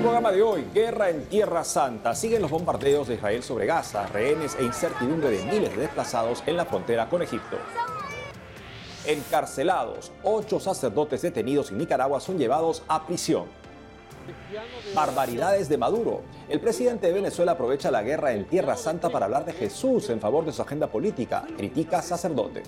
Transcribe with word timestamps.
el 0.00 0.04
programa 0.04 0.32
de 0.32 0.40
hoy, 0.40 0.64
guerra 0.72 1.10
en 1.10 1.26
Tierra 1.26 1.62
Santa. 1.62 2.14
Siguen 2.14 2.40
los 2.40 2.50
bombardeos 2.50 3.06
de 3.06 3.16
Israel 3.16 3.42
sobre 3.42 3.66
Gaza, 3.66 4.06
rehenes 4.06 4.56
e 4.58 4.64
incertidumbre 4.64 5.28
de 5.28 5.44
miles 5.44 5.76
de 5.76 5.82
desplazados 5.82 6.42
en 6.46 6.56
la 6.56 6.64
frontera 6.64 7.06
con 7.10 7.20
Egipto. 7.20 7.58
Encarcelados, 9.04 10.10
ocho 10.22 10.58
sacerdotes 10.58 11.20
detenidos 11.20 11.70
en 11.70 11.76
Nicaragua 11.76 12.18
son 12.18 12.38
llevados 12.38 12.82
a 12.88 13.06
prisión. 13.06 13.44
Barbaridades 14.94 15.68
de 15.68 15.76
Maduro. 15.76 16.22
El 16.48 16.60
presidente 16.60 17.08
de 17.08 17.12
Venezuela 17.12 17.52
aprovecha 17.52 17.90
la 17.90 18.02
guerra 18.02 18.32
en 18.32 18.46
Tierra 18.46 18.76
Santa 18.78 19.10
para 19.10 19.26
hablar 19.26 19.44
de 19.44 19.52
Jesús 19.52 20.08
en 20.08 20.18
favor 20.18 20.46
de 20.46 20.52
su 20.52 20.62
agenda 20.62 20.86
política. 20.86 21.44
Critica 21.58 22.00
sacerdote. 22.00 22.62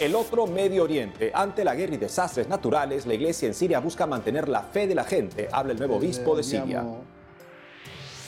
El 0.00 0.14
otro 0.14 0.46
Medio 0.46 0.84
Oriente. 0.84 1.32
Ante 1.34 1.64
la 1.64 1.74
guerra 1.74 1.96
y 1.96 1.98
desastres 1.98 2.48
naturales, 2.48 3.04
la 3.04 3.14
iglesia 3.14 3.48
en 3.48 3.54
Siria 3.54 3.80
busca 3.80 4.06
mantener 4.06 4.48
la 4.48 4.62
fe 4.62 4.86
de 4.86 4.94
la 4.94 5.02
gente, 5.02 5.48
habla 5.50 5.72
el 5.72 5.78
nuevo 5.78 5.96
obispo 5.96 6.36
de 6.36 6.44
Siria. 6.44 6.84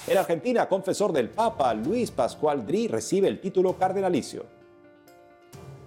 En 0.09 0.19
Argentina, 0.19 0.69
confesor 0.69 1.12
del 1.12 1.29
Papa, 1.29 1.73
Luis 1.74 2.10
Pascual 2.10 2.66
Dri, 2.66 2.88
recibe 2.88 3.29
el 3.29 3.41
título 3.41 3.79
cardenalicio. 3.79 4.46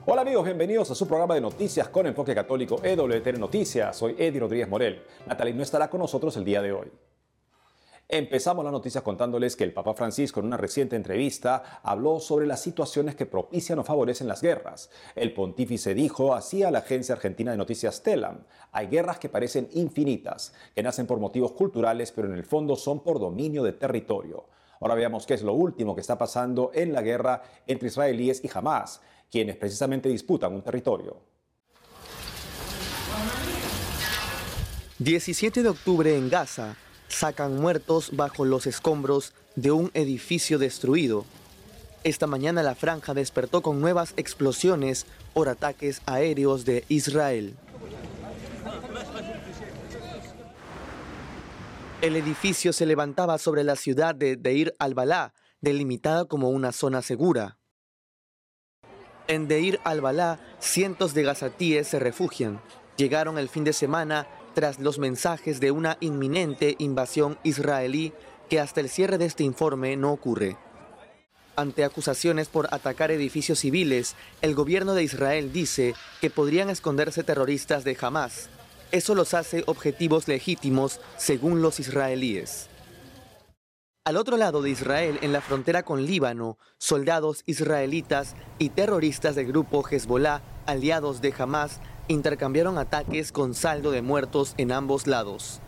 Hola 0.05 0.21
amigos, 0.21 0.45
bienvenidos 0.45 0.89
a 0.89 0.95
su 0.95 1.05
programa 1.05 1.35
de 1.35 1.41
noticias 1.41 1.89
con 1.89 2.07
enfoque 2.07 2.33
católico 2.33 2.79
EWTN 2.81 3.37
Noticias. 3.37 3.97
Soy 3.97 4.15
Eddie 4.17 4.39
Rodríguez 4.39 4.69
Morel. 4.69 5.03
Natalie 5.27 5.53
no 5.53 5.63
estará 5.63 5.89
con 5.89 5.99
nosotros 5.99 6.37
el 6.37 6.45
día 6.45 6.61
de 6.61 6.71
hoy. 6.71 6.91
Empezamos 8.09 8.65
la 8.65 8.71
noticia 8.71 9.01
contándoles 9.01 9.55
que 9.55 9.63
el 9.63 9.73
Papa 9.73 9.93
Francisco 9.93 10.39
en 10.39 10.47
una 10.47 10.57
reciente 10.57 10.95
entrevista 10.95 11.81
habló 11.83 12.19
sobre 12.19 12.45
las 12.45 12.61
situaciones 12.61 13.15
que 13.15 13.25
propician 13.25 13.79
o 13.79 13.83
favorecen 13.83 14.27
las 14.27 14.41
guerras. 14.41 14.89
El 15.15 15.33
pontífice 15.33 15.93
dijo 15.93 16.35
así 16.35 16.63
a 16.63 16.69
la 16.69 16.79
agencia 16.79 17.15
argentina 17.15 17.51
de 17.51 17.57
noticias 17.57 18.03
Telam, 18.03 18.43
hay 18.71 18.87
guerras 18.87 19.19
que 19.19 19.29
parecen 19.29 19.69
infinitas, 19.73 20.53
que 20.75 20.83
nacen 20.83 21.07
por 21.07 21.19
motivos 21.19 21.53
culturales 21.53 22.11
pero 22.11 22.27
en 22.27 22.35
el 22.35 22.43
fondo 22.43 22.75
son 22.75 23.01
por 23.01 23.19
dominio 23.19 23.63
de 23.63 23.73
territorio. 23.73 24.45
Ahora 24.81 24.95
veamos 24.95 25.25
qué 25.25 25.33
es 25.33 25.41
lo 25.41 25.53
último 25.53 25.95
que 25.95 26.01
está 26.01 26.17
pasando 26.17 26.71
en 26.73 26.91
la 26.91 27.01
guerra 27.01 27.41
entre 27.65 27.87
israelíes 27.87 28.43
y 28.43 28.49
Hamas 28.53 29.01
quienes 29.31 29.55
precisamente 29.55 30.09
disputan 30.09 30.53
un 30.53 30.61
territorio. 30.61 31.17
17 34.99 35.63
de 35.63 35.69
octubre 35.69 36.15
en 36.15 36.29
Gaza 36.29 36.77
sacan 37.13 37.57
muertos 37.59 38.09
bajo 38.13 38.45
los 38.45 38.67
escombros 38.67 39.33
de 39.55 39.71
un 39.71 39.91
edificio 39.93 40.57
destruido. 40.57 41.25
Esta 42.03 42.27
mañana 42.27 42.63
la 42.63 42.75
franja 42.75 43.13
despertó 43.13 43.61
con 43.61 43.79
nuevas 43.79 44.13
explosiones 44.17 45.05
por 45.33 45.47
ataques 45.47 46.01
aéreos 46.05 46.65
de 46.65 46.83
Israel. 46.89 47.55
El 52.01 52.17
edificio 52.17 52.73
se 52.73 52.85
levantaba 52.85 53.37
sobre 53.37 53.63
la 53.63 53.77
ciudad 53.77 54.13
de 54.13 54.35
Deir 54.35 54.73
al-Balá, 54.77 55.33
delimitada 55.61 56.25
como 56.25 56.49
una 56.49 56.73
zona 56.73 57.01
segura. 57.01 57.57
En 59.29 59.47
Deir 59.47 59.79
al-Balá, 59.85 60.41
cientos 60.59 61.13
de 61.13 61.23
gazatíes 61.23 61.87
se 61.87 61.99
refugian. 61.99 62.59
Llegaron 62.97 63.37
el 63.37 63.47
fin 63.47 63.63
de 63.63 63.71
semana 63.71 64.27
tras 64.53 64.79
los 64.79 64.99
mensajes 64.99 65.59
de 65.59 65.71
una 65.71 65.97
inminente 65.99 66.75
invasión 66.79 67.37
israelí 67.43 68.13
que 68.49 68.59
hasta 68.59 68.81
el 68.81 68.89
cierre 68.89 69.17
de 69.17 69.25
este 69.25 69.43
informe 69.43 69.95
no 69.95 70.11
ocurre. 70.11 70.57
Ante 71.55 71.83
acusaciones 71.83 72.47
por 72.47 72.67
atacar 72.73 73.11
edificios 73.11 73.59
civiles, 73.59 74.15
el 74.41 74.55
gobierno 74.55 74.95
de 74.95 75.03
Israel 75.03 75.53
dice 75.53 75.93
que 76.19 76.31
podrían 76.31 76.69
esconderse 76.69 77.23
terroristas 77.23 77.83
de 77.83 77.95
Hamas. 78.01 78.49
Eso 78.91 79.13
los 79.13 79.33
hace 79.33 79.63
objetivos 79.67 80.27
legítimos 80.27 80.99
según 81.17 81.61
los 81.61 81.79
israelíes. 81.79 82.69
Al 84.05 84.17
otro 84.17 84.35
lado 84.35 84.61
de 84.61 84.69
Israel, 84.69 85.17
en 85.21 85.31
la 85.31 85.39
frontera 85.39 85.83
con 85.83 86.05
Líbano, 86.05 86.57
soldados 86.77 87.43
israelitas 87.45 88.35
y 88.59 88.69
terroristas 88.69 89.35
del 89.35 89.47
grupo 89.47 89.81
Hezbollah, 89.87 90.41
aliados 90.65 91.21
de 91.21 91.33
Hamas, 91.37 91.79
intercambiaron 92.07 92.77
ataques 92.77 93.31
con 93.31 93.53
saldo 93.53 93.91
de 93.91 94.01
muertos 94.01 94.53
en 94.57 94.71
ambos 94.71 95.07
lados. 95.07 95.61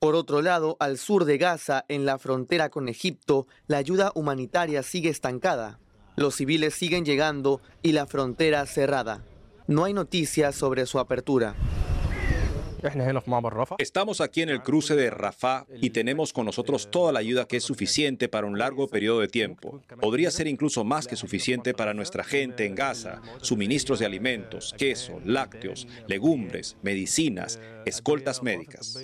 Por 0.00 0.14
otro 0.14 0.42
lado, 0.42 0.76
al 0.78 0.96
sur 0.96 1.24
de 1.24 1.38
Gaza, 1.38 1.84
en 1.88 2.06
la 2.06 2.18
frontera 2.18 2.68
con 2.70 2.88
Egipto, 2.88 3.48
la 3.66 3.78
ayuda 3.78 4.12
humanitaria 4.14 4.82
sigue 4.84 5.10
estancada. 5.10 5.80
Los 6.14 6.36
civiles 6.36 6.74
siguen 6.74 7.04
llegando 7.04 7.60
y 7.82 7.92
la 7.92 8.06
frontera 8.06 8.64
cerrada. 8.66 9.24
No 9.66 9.84
hay 9.84 9.92
noticias 9.92 10.54
sobre 10.54 10.86
su 10.86 10.98
apertura. 11.00 11.54
Estamos 13.78 14.20
aquí 14.20 14.42
en 14.42 14.48
el 14.48 14.62
cruce 14.62 14.94
de 14.94 15.10
Rafah 15.10 15.66
y 15.80 15.90
tenemos 15.90 16.32
con 16.32 16.46
nosotros 16.46 16.90
toda 16.90 17.12
la 17.12 17.18
ayuda 17.18 17.46
que 17.46 17.58
es 17.58 17.64
suficiente 17.64 18.28
para 18.28 18.46
un 18.46 18.58
largo 18.58 18.88
periodo 18.88 19.20
de 19.20 19.28
tiempo. 19.28 19.80
Podría 20.00 20.30
ser 20.30 20.46
incluso 20.46 20.84
más 20.84 21.06
que 21.06 21.16
suficiente 21.16 21.74
para 21.74 21.94
nuestra 21.94 22.24
gente 22.24 22.66
en 22.66 22.74
Gaza, 22.74 23.20
suministros 23.40 23.98
de 23.98 24.06
alimentos, 24.06 24.74
queso, 24.78 25.20
lácteos, 25.24 25.86
legumbres, 26.06 26.76
medicinas, 26.82 27.60
escoltas 27.88 28.42
médicas. 28.42 28.98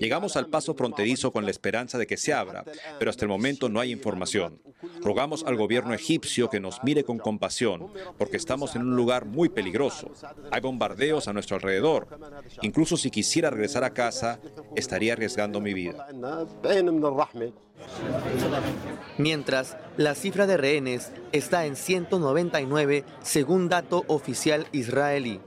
Llegamos 0.00 0.36
al 0.36 0.46
paso 0.48 0.74
fronterizo 0.74 1.32
con 1.32 1.44
la 1.44 1.50
esperanza 1.50 1.98
de 1.98 2.06
que 2.06 2.16
se 2.16 2.32
abra, 2.32 2.64
pero 2.98 3.10
hasta 3.10 3.24
el 3.24 3.28
momento 3.28 3.68
no 3.68 3.80
hay 3.80 3.92
información. 3.92 4.60
Rogamos 5.02 5.44
al 5.44 5.56
gobierno 5.56 5.94
egipcio 5.94 6.50
que 6.50 6.60
nos 6.60 6.82
mire 6.84 7.04
con 7.04 7.18
compasión, 7.18 7.88
porque 8.18 8.36
estamos 8.36 8.76
en 8.76 8.82
un 8.82 8.96
lugar 8.96 9.24
muy 9.24 9.48
peligroso. 9.48 10.10
Hay 10.50 10.60
bombardeos 10.60 11.28
a 11.28 11.32
nuestro 11.32 11.56
alrededor. 11.56 12.08
Incluso 12.62 12.96
si 12.96 13.10
quisiera 13.10 13.50
regresar 13.50 13.84
a 13.84 13.90
casa, 13.90 14.40
estaría 14.74 15.14
arriesgando 15.14 15.60
mi 15.60 15.74
vida. 15.74 16.06
Mientras, 19.18 19.76
la 19.96 20.14
cifra 20.14 20.46
de 20.46 20.56
rehenes 20.56 21.12
está 21.32 21.66
en 21.66 21.76
199 21.76 23.04
según 23.22 23.68
dato 23.68 24.04
oficial 24.08 24.66
israelí. 24.72 25.40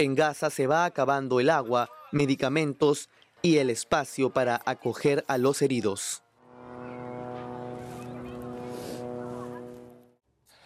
En 0.00 0.14
Gaza 0.14 0.48
se 0.48 0.66
va 0.66 0.86
acabando 0.86 1.40
el 1.40 1.50
agua, 1.50 1.90
medicamentos 2.10 3.10
y 3.42 3.58
el 3.58 3.68
espacio 3.68 4.30
para 4.30 4.62
acoger 4.64 5.26
a 5.28 5.36
los 5.36 5.60
heridos. 5.60 6.22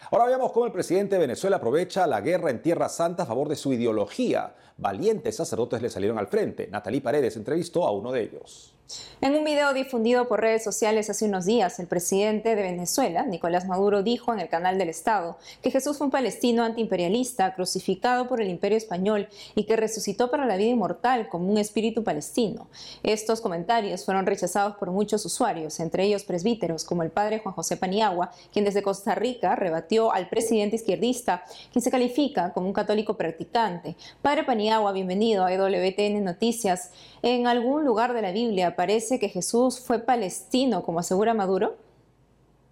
Ahora 0.09 0.27
veamos 0.27 0.53
cómo 0.53 0.67
el 0.67 0.73
presidente 0.73 1.17
de 1.17 1.23
Venezuela 1.23 1.57
aprovecha 1.57 2.07
la 2.07 2.21
guerra 2.21 2.51
en 2.51 2.63
Tierra 2.63 2.89
Santa 2.89 3.25
a 3.25 3.27
favor 3.27 3.49
de 3.49 3.57
su 3.57 3.73
ideología. 3.73 4.55
Valientes 4.77 5.35
sacerdotes 5.35 5.83
le 5.83 5.91
salieron 5.91 6.17
al 6.17 6.29
frente. 6.29 6.69
Natalie 6.69 7.01
Paredes 7.01 7.35
entrevistó 7.35 7.89
a 7.89 7.91
uno 7.91 8.13
de 8.13 8.23
ellos. 8.23 8.73
En 9.21 9.35
un 9.35 9.45
video 9.45 9.73
difundido 9.73 10.29
por 10.29 10.43
redes 10.43 10.63
sociales 10.63 11.09
hace 11.09 11.25
unos 11.25 11.47
días, 11.47 11.79
el 11.81 11.87
presidente 11.87 12.55
de 12.55 12.63
Venezuela, 12.63 13.25
Nicolás 13.25 13.67
Maduro, 13.67 14.03
dijo 14.03 14.35
en 14.35 14.41
el 14.41 14.51
canal 14.51 14.77
del 14.77 14.91
Estado 14.91 15.39
que 15.63 15.71
Jesús 15.71 15.97
fue 15.97 16.09
un 16.09 16.11
palestino 16.11 16.63
antiimperialista 16.63 17.55
crucificado 17.55 18.29
por 18.29 18.43
el 18.43 18.49
imperio 18.49 18.77
español 18.77 19.29
y 19.55 19.65
que 19.65 19.77
resucitó 19.77 20.31
para 20.31 20.45
la 20.45 20.59
vida 20.59 20.71
inmortal 20.71 21.29
como 21.31 21.51
un 21.51 21.57
espíritu 21.57 22.05
palestino. 22.05 22.69
Estos 23.03 23.41
comentarios 23.41 24.05
fueron 24.05 24.27
rechazados 24.27 24.77
por 24.77 24.91
muchos 24.91 25.25
usuarios, 25.25 25.81
entre 25.81 26.05
ellos 26.05 26.25
presbíteros 26.25 26.85
como 26.85 27.03
el 27.03 27.11
padre 27.11 27.39
Juan 27.39 27.55
José 27.55 27.79
Paniagua, 27.79 28.31
quien 28.53 28.67
desde 28.67 28.83
Costa 28.83 29.15
Rica 29.15 29.57
rebatió 29.57 30.13
al 30.13 30.29
presidente 30.29 30.77
izquierdista, 30.77 31.45
quien 31.73 31.83
se 31.83 31.91
califica 31.91 32.53
como 32.53 32.67
un 32.67 32.75
católico 32.75 33.17
practicante. 33.17 33.97
Padre 34.21 34.45
Paniagua, 34.45 34.93
bienvenido 34.93 35.47
a 35.47 35.53
EWTN 35.53 36.23
Noticias. 36.23 36.91
En 37.23 37.47
algún 37.47 37.87
lugar 37.87 38.13
de 38.13 38.21
la 38.21 38.33
Biblia 38.33 38.74
parece 38.77 39.19
que 39.19 39.29
Jesús 39.29 39.81
fue 39.81 39.99
palestino, 40.01 40.83
como 40.83 41.01
asegura 41.01 41.35
Maduro? 41.35 41.77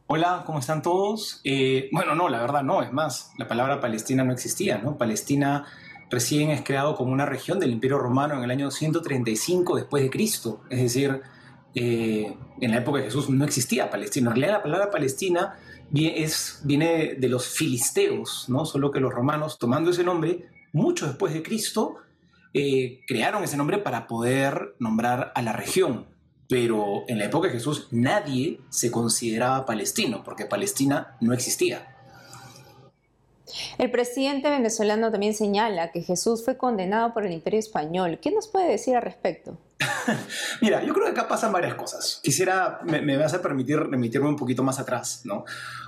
Hola, 0.06 0.42
¿cómo 0.44 0.58
están 0.58 0.82
todos? 0.82 1.40
Eh, 1.44 1.88
bueno, 1.92 2.14
no, 2.14 2.28
la 2.28 2.40
verdad 2.40 2.62
no, 2.62 2.82
es 2.82 2.92
más, 2.92 3.32
la 3.38 3.48
palabra 3.48 3.80
Palestina 3.80 4.24
no 4.24 4.32
existía, 4.32 4.78
¿no? 4.78 4.98
Palestina 4.98 5.66
recién 6.10 6.50
es 6.50 6.62
creado 6.62 6.96
como 6.96 7.12
una 7.12 7.24
región 7.24 7.58
del 7.58 7.70
Imperio 7.70 7.98
Romano 7.98 8.34
en 8.34 8.44
el 8.44 8.50
año 8.50 8.70
135 8.70 9.76
después 9.76 10.02
de 10.02 10.10
Cristo, 10.10 10.60
es 10.68 10.82
decir, 10.82 11.22
eh, 11.74 12.36
en 12.60 12.70
la 12.70 12.78
época 12.78 12.98
de 12.98 13.04
Jesús 13.04 13.30
no 13.30 13.44
existía 13.44 13.88
Palestina. 13.88 14.28
En 14.28 14.36
realidad 14.36 14.58
la 14.58 14.62
palabra 14.62 14.90
Palestina 14.90 15.56
es, 15.94 16.60
viene 16.64 17.14
de 17.14 17.28
los 17.28 17.48
filisteos, 17.48 18.46
¿no? 18.48 18.64
Solo 18.66 18.90
que 18.90 19.00
los 19.00 19.12
romanos, 19.12 19.58
tomando 19.58 19.90
ese 19.90 20.04
nombre, 20.04 20.48
mucho 20.72 21.06
después 21.06 21.32
de 21.32 21.42
Cristo, 21.42 21.96
eh, 22.54 23.00
crearon 23.06 23.44
ese 23.44 23.56
nombre 23.56 23.78
para 23.78 24.06
poder 24.06 24.74
nombrar 24.78 25.32
a 25.34 25.42
la 25.42 25.52
región. 25.52 26.06
Pero 26.48 27.04
en 27.08 27.18
la 27.18 27.26
época 27.26 27.48
de 27.48 27.54
Jesús 27.54 27.88
nadie 27.90 28.60
se 28.68 28.90
consideraba 28.90 29.64
palestino, 29.64 30.22
porque 30.22 30.44
Palestina 30.44 31.16
no 31.20 31.32
existía. 31.32 31.88
El 33.78 33.90
presidente 33.90 34.50
venezolano 34.50 35.10
también 35.10 35.34
señala 35.34 35.92
que 35.92 36.02
Jesús 36.02 36.44
fue 36.44 36.56
condenado 36.56 37.12
por 37.12 37.26
el 37.26 37.32
imperio 37.32 37.60
español. 37.60 38.18
¿Qué 38.20 38.30
nos 38.30 38.48
puede 38.48 38.70
decir 38.70 38.96
al 38.96 39.02
respecto? 39.02 39.58
Mira, 40.60 40.84
yo 40.84 40.92
creo 40.94 41.06
que 41.06 41.12
acá 41.12 41.28
pasan 41.28 41.52
varias 41.52 41.74
cosas. 41.74 42.20
Quisiera, 42.22 42.80
me, 42.84 43.16
vas 43.16 43.34
a 43.34 43.42
permitir 43.42 43.78
remitirme 43.78 44.28
un 44.28 44.36
poquito 44.36 44.62
más 44.62 44.78
atrás, 44.78 45.22
¿no? 45.24 45.44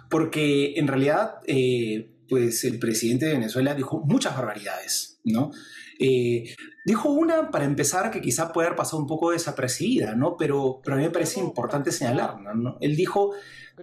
Porque 0.09 0.75
en 0.77 0.87
realidad 0.87 1.37
eh, 1.47 2.11
pues 2.29 2.65
el 2.65 2.79
presidente 2.79 3.27
de 3.27 3.35
Venezuela 3.35 3.75
dijo 3.75 4.01
muchas 4.01 4.37
barbaridades, 4.37 5.19
¿no? 5.25 5.51
Eh, 5.99 6.55
dijo 6.85 7.11
una, 7.11 7.51
para 7.51 7.65
empezar, 7.65 8.11
que 8.11 8.21
quizá 8.21 8.53
puede 8.53 8.69
haber 8.69 8.77
pasado 8.77 8.99
un 8.99 9.07
poco 9.07 9.31
desapercibida, 9.31 10.15
¿no? 10.15 10.37
Pero, 10.37 10.81
pero 10.83 10.97
a 10.97 10.99
mí 10.99 11.05
me 11.05 11.11
parece 11.11 11.41
importante 11.41 11.93
señalar, 11.93 12.41
¿no? 12.41 12.77
Él 12.81 12.97
dijo 12.97 13.33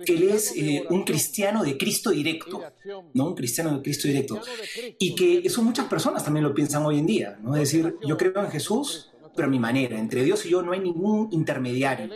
que 0.06 0.14
él 0.14 0.30
es 0.30 0.54
eh, 0.56 0.86
un 0.90 1.04
cristiano 1.04 1.64
de 1.64 1.78
Cristo 1.78 2.12
directo, 2.12 2.62
¿no? 3.14 3.28
Un 3.28 3.36
cristiano 3.36 3.76
de 3.76 3.82
Cristo 3.82 4.08
directo. 4.08 4.42
Y 5.00 5.16
que 5.16 5.40
eso 5.40 5.62
muchas 5.62 5.88
personas 5.88 6.24
también 6.24 6.46
lo 6.46 6.54
piensan 6.54 6.86
hoy 6.86 7.00
en 7.00 7.06
día, 7.06 7.38
¿no? 7.42 7.56
Es 7.56 7.72
decir, 7.72 7.96
yo 8.06 8.18
creo 8.18 8.44
en 8.44 8.50
Jesús, 8.50 9.12
pero 9.36 9.48
a 9.48 9.52
mi 9.52 9.60
manera. 9.60 10.00
Entre 10.00 10.24
Dios 10.24 10.46
y 10.46 10.50
yo 10.50 10.62
no 10.62 10.72
hay 10.72 10.80
ningún 10.80 11.30
intermediario. 11.32 12.10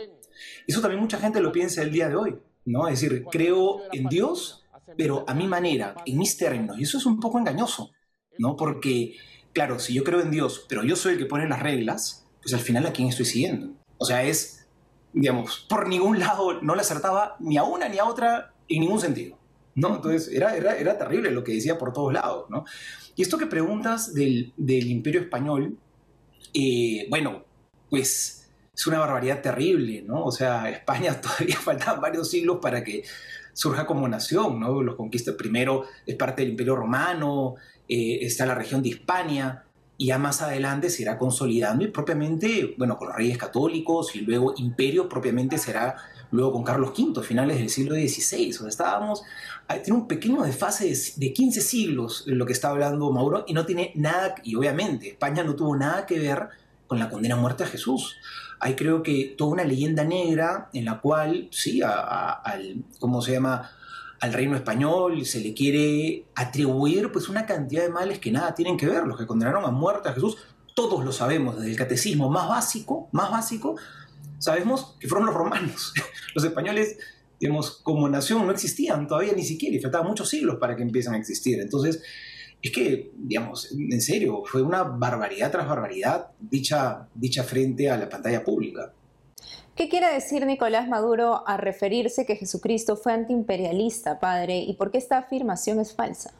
Eso 0.66 0.80
también 0.80 1.00
mucha 1.00 1.18
gente 1.18 1.40
lo 1.40 1.52
piensa 1.52 1.82
el 1.82 1.92
día 1.92 2.08
de 2.08 2.16
hoy, 2.16 2.38
¿no? 2.64 2.88
Es 2.88 3.00
decir, 3.00 3.24
creo 3.30 3.82
en 3.92 4.08
Dios, 4.08 4.64
pero 4.96 5.24
a 5.26 5.34
mi 5.34 5.46
manera, 5.46 5.94
en 6.04 6.18
mis 6.18 6.36
términos. 6.36 6.78
Y 6.78 6.84
eso 6.84 6.98
es 6.98 7.06
un 7.06 7.20
poco 7.20 7.38
engañoso, 7.38 7.92
¿no? 8.38 8.56
Porque, 8.56 9.16
claro, 9.56 9.78
si 9.78 9.94
yo 9.94 10.04
creo 10.04 10.20
en 10.20 10.30
Dios, 10.30 10.66
pero 10.68 10.84
yo 10.84 10.96
soy 10.96 11.14
el 11.14 11.18
que 11.18 11.24
pone 11.24 11.48
las 11.48 11.62
reglas, 11.62 12.26
pues 12.42 12.52
al 12.52 12.60
final 12.60 12.84
a 12.84 12.92
quién 12.92 13.08
estoy 13.08 13.24
siguiendo. 13.24 13.72
O 13.96 14.04
sea, 14.04 14.22
es, 14.22 14.68
digamos, 15.14 15.64
por 15.66 15.88
ningún 15.88 16.18
lado 16.18 16.60
no 16.60 16.74
le 16.74 16.82
acertaba 16.82 17.36
ni 17.40 17.56
a 17.56 17.62
una 17.62 17.88
ni 17.88 17.98
a 17.98 18.04
otra 18.04 18.52
en 18.68 18.80
ningún 18.80 19.00
sentido. 19.00 19.38
¿no? 19.74 19.96
Entonces 19.96 20.28
era, 20.28 20.54
era, 20.54 20.76
era 20.76 20.98
terrible 20.98 21.30
lo 21.30 21.42
que 21.42 21.52
decía 21.52 21.78
por 21.78 21.94
todos 21.94 22.12
lados, 22.12 22.50
¿no? 22.50 22.66
Y 23.14 23.22
esto 23.22 23.38
que 23.38 23.46
preguntas 23.46 24.12
del, 24.12 24.52
del 24.58 24.90
imperio 24.90 25.22
español, 25.22 25.78
eh, 26.52 27.06
bueno, 27.08 27.46
pues 27.88 28.50
es 28.74 28.86
una 28.86 28.98
barbaridad 28.98 29.40
terrible, 29.40 30.02
¿no? 30.02 30.22
O 30.22 30.32
sea, 30.32 30.68
España 30.80 31.18
todavía 31.18 31.56
faltan 31.56 31.98
varios 31.98 32.28
siglos 32.28 32.58
para 32.60 32.84
que 32.84 33.04
surja 33.54 33.86
como 33.86 34.06
nación, 34.06 34.60
¿no? 34.60 34.82
Los 34.82 34.96
conquistas 34.96 35.34
primero 35.34 35.84
es 36.04 36.14
parte 36.16 36.42
del 36.42 36.50
Imperio 36.50 36.76
Romano, 36.76 37.54
eh, 37.88 38.18
está 38.22 38.46
la 38.46 38.54
región 38.54 38.82
de 38.82 38.90
Hispania, 38.90 39.62
y 39.98 40.06
ya 40.08 40.18
más 40.18 40.42
adelante 40.42 40.90
se 40.90 41.02
irá 41.02 41.16
consolidando 41.16 41.82
y 41.82 41.88
propiamente, 41.88 42.74
bueno, 42.76 42.98
con 42.98 43.08
los 43.08 43.16
reyes 43.16 43.38
católicos 43.38 44.14
y 44.14 44.20
luego 44.20 44.52
imperio 44.58 45.08
propiamente 45.08 45.56
será 45.56 45.96
luego 46.30 46.52
con 46.52 46.64
Carlos 46.64 46.92
V, 46.98 47.22
finales 47.22 47.56
del 47.56 47.70
siglo 47.70 47.94
XVI. 47.94 48.54
O 48.62 48.68
estábamos, 48.68 49.22
tiene 49.82 49.98
un 49.98 50.06
pequeño 50.06 50.42
desfase 50.42 50.84
de, 50.84 50.98
de 51.16 51.32
15 51.32 51.60
siglos 51.62 52.24
lo 52.26 52.44
que 52.44 52.52
está 52.52 52.68
hablando 52.68 53.10
Mauro 53.10 53.44
y 53.48 53.54
no 53.54 53.64
tiene 53.64 53.92
nada, 53.94 54.34
y 54.42 54.54
obviamente 54.54 55.08
España 55.08 55.42
no 55.44 55.56
tuvo 55.56 55.74
nada 55.74 56.04
que 56.04 56.18
ver 56.18 56.48
con 56.86 56.98
la 56.98 57.08
condena 57.08 57.36
a 57.36 57.38
muerte 57.38 57.64
a 57.64 57.66
Jesús 57.66 58.16
hay 58.58 58.74
creo 58.74 59.02
que 59.02 59.34
toda 59.36 59.52
una 59.52 59.64
leyenda 59.64 60.04
negra 60.04 60.68
en 60.72 60.86
la 60.86 61.00
cual, 61.00 61.48
sí, 61.50 61.82
al, 61.82 62.84
¿cómo 62.98 63.20
se 63.22 63.32
llama? 63.32 63.70
Al 64.20 64.32
reino 64.32 64.56
español 64.56 65.24
se 65.26 65.40
le 65.40 65.52
quiere 65.54 66.24
atribuir 66.34 67.12
pues 67.12 67.28
una 67.28 67.46
cantidad 67.46 67.82
de 67.82 67.90
males 67.90 68.18
que 68.18 68.30
nada 68.30 68.54
tienen 68.54 68.76
que 68.76 68.86
ver. 68.86 69.04
Los 69.06 69.18
que 69.18 69.26
condenaron 69.26 69.64
a 69.64 69.70
muerte 69.70 70.08
a 70.08 70.12
Jesús, 70.12 70.36
todos 70.74 71.04
lo 71.04 71.12
sabemos, 71.12 71.56
desde 71.56 71.70
el 71.70 71.76
catecismo 71.76 72.30
más 72.30 72.48
básico, 72.48 73.08
más 73.12 73.30
básico, 73.30 73.76
sabemos 74.38 74.96
que 75.00 75.08
fueron 75.08 75.26
los 75.26 75.34
romanos. 75.34 75.92
Los 76.34 76.44
españoles, 76.44 76.98
digamos, 77.40 77.80
como 77.82 78.08
nación 78.08 78.46
no 78.46 78.52
existían 78.52 79.06
todavía 79.06 79.32
ni 79.32 79.42
siquiera 79.42 79.74
y 79.74 79.80
faltaban 79.80 80.06
muchos 80.06 80.28
siglos 80.28 80.56
para 80.60 80.76
que 80.76 80.82
empiecen 80.82 81.14
a 81.14 81.16
existir. 81.16 81.58
Entonces, 81.60 82.02
es 82.60 82.70
que, 82.70 83.12
digamos, 83.16 83.72
en 83.72 84.00
serio, 84.00 84.42
fue 84.44 84.62
una 84.62 84.82
barbaridad 84.82 85.50
tras 85.50 85.68
barbaridad 85.68 86.28
dicha, 86.40 87.08
dicha 87.14 87.42
frente 87.42 87.90
a 87.90 87.96
la 87.96 88.08
pantalla 88.08 88.44
pública. 88.44 88.92
¿Qué 89.76 89.90
quiere 89.90 90.10
decir 90.10 90.46
Nicolás 90.46 90.88
Maduro 90.88 91.46
a 91.46 91.58
referirse 91.58 92.24
que 92.24 92.36
Jesucristo 92.36 92.96
fue 92.96 93.12
antiimperialista, 93.12 94.18
padre, 94.18 94.56
y 94.60 94.72
por 94.72 94.90
qué 94.90 94.96
esta 94.96 95.18
afirmación 95.18 95.80
es 95.80 95.94
falsa? 95.94 96.32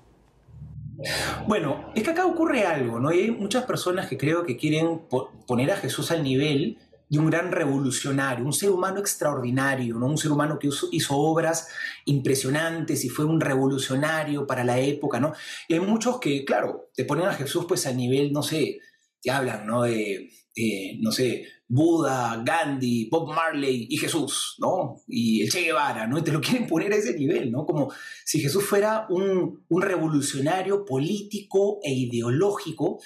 Bueno, 1.46 1.92
es 1.94 2.02
que 2.02 2.10
acá 2.10 2.24
ocurre 2.24 2.64
algo, 2.64 2.98
¿no? 2.98 3.10
hay 3.10 3.30
muchas 3.30 3.64
personas 3.64 4.08
que 4.08 4.16
creo 4.16 4.46
que 4.46 4.56
quieren 4.56 5.02
poner 5.46 5.70
a 5.70 5.76
Jesús 5.76 6.10
al 6.10 6.22
nivel 6.22 6.78
de 7.10 7.18
un 7.18 7.28
gran 7.30 7.52
revolucionario, 7.52 8.42
un 8.42 8.54
ser 8.54 8.70
humano 8.70 9.00
extraordinario, 9.00 9.96
¿no? 9.98 10.06
un 10.06 10.16
ser 10.16 10.32
humano 10.32 10.58
que 10.58 10.70
hizo, 10.92 11.16
obras 11.18 11.68
impresionantes 12.06 13.04
y 13.04 13.10
fue 13.10 13.26
un 13.26 13.42
revolucionario 13.42 14.46
para 14.46 14.64
la 14.64 14.80
época, 14.80 15.20
¿no? 15.20 15.34
Y 15.68 15.74
hay 15.74 15.80
muchos 15.80 16.18
que, 16.18 16.44
claro, 16.44 16.88
te 16.94 17.04
ponen 17.04 17.26
a 17.26 17.34
Jesús 17.34 17.66
pues 17.68 17.86
al 17.86 17.98
nivel, 17.98 18.32
no 18.32 18.42
sé, 18.42 18.80
te 19.26 19.32
hablan, 19.32 19.66
¿no? 19.66 19.82
De, 19.82 20.30
no 21.00 21.10
sé, 21.10 21.44
Buda, 21.66 22.42
Gandhi, 22.44 23.08
Bob 23.10 23.34
Marley 23.34 23.88
y 23.90 23.96
Jesús, 23.96 24.54
¿no? 24.60 25.02
Y 25.08 25.42
el 25.42 25.50
Che 25.50 25.62
Guevara, 25.62 26.06
¿no? 26.06 26.22
Te 26.22 26.30
lo 26.30 26.40
quieren 26.42 26.68
poner 26.68 26.92
a 26.92 26.96
ese 26.96 27.12
nivel, 27.18 27.50
¿no? 27.50 27.66
Como 27.66 27.92
si 28.24 28.40
Jesús 28.40 28.62
fuera 28.62 29.06
un, 29.10 29.64
un 29.68 29.82
revolucionario 29.82 30.84
político 30.84 31.80
e 31.82 31.92
ideológico 31.92 33.00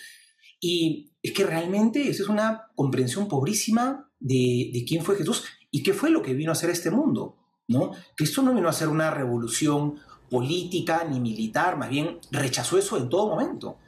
y 0.61 1.11
es 1.23 1.33
que 1.33 1.47
realmente 1.47 2.03
esa 2.03 2.23
es 2.23 2.29
una 2.29 2.67
comprensión 2.75 3.29
pobrísima 3.29 4.11
de, 4.21 4.85
quién 4.87 5.03
fue 5.03 5.17
Jesús 5.17 5.45
y 5.71 5.83
qué 5.83 5.95
fue 5.95 6.11
lo 6.11 6.21
que 6.21 6.35
vino 6.35 6.51
a 6.51 6.53
hacer 6.53 6.69
este 6.69 6.91
mundo. 6.91 7.37
¿no? 7.67 7.93
Cristo 8.15 8.43
no 8.43 8.55
vino 8.55 8.67
a 8.67 8.71
hacer 8.71 8.89
una 8.89 9.11
revolución 9.11 9.95
política 10.29 11.07
ni 11.11 11.19
militar, 11.19 11.79
más 11.79 11.89
bien 11.89 12.19
rechazó 12.31 12.77
eso 12.77 12.99
en 12.99 13.09
todo 13.09 13.29
momento. 13.29 13.79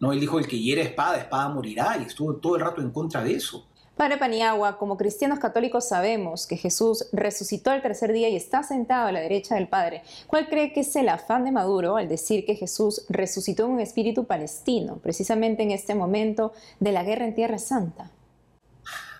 ¿No? 0.00 0.12
Él 0.12 0.20
dijo, 0.20 0.38
el 0.38 0.48
que 0.48 0.58
hiere 0.58 0.82
espada, 0.82 1.18
espada 1.18 1.48
morirá, 1.48 1.96
y 1.98 2.06
estuvo 2.06 2.34
todo 2.36 2.56
el 2.56 2.62
rato 2.62 2.80
en 2.80 2.90
contra 2.90 3.22
de 3.22 3.34
eso. 3.34 3.66
Padre 4.00 4.16
Paniagua, 4.16 4.78
como 4.78 4.96
cristianos 4.96 5.38
católicos 5.38 5.86
sabemos 5.86 6.46
que 6.46 6.56
Jesús 6.56 7.04
resucitó 7.12 7.70
el 7.70 7.82
tercer 7.82 8.14
día 8.14 8.30
y 8.30 8.36
está 8.36 8.62
sentado 8.62 9.08
a 9.08 9.12
la 9.12 9.20
derecha 9.20 9.56
del 9.56 9.68
Padre. 9.68 10.02
¿Cuál 10.26 10.48
cree 10.48 10.72
que 10.72 10.80
es 10.80 10.96
el 10.96 11.10
afán 11.10 11.44
de 11.44 11.52
Maduro 11.52 11.98
al 11.98 12.08
decir 12.08 12.46
que 12.46 12.54
Jesús 12.54 13.04
resucitó 13.10 13.66
en 13.66 13.72
un 13.72 13.80
espíritu 13.80 14.24
palestino, 14.24 14.96
precisamente 15.02 15.62
en 15.62 15.70
este 15.70 15.94
momento 15.94 16.54
de 16.78 16.92
la 16.92 17.04
guerra 17.04 17.26
en 17.26 17.34
Tierra 17.34 17.58
Santa? 17.58 18.10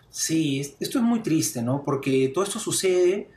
Sí, 0.08 0.60
esto 0.80 0.98
es 0.98 1.04
muy 1.04 1.20
triste, 1.20 1.60
¿no? 1.60 1.84
Porque 1.84 2.30
todo 2.34 2.44
esto 2.44 2.58
sucede 2.58 3.28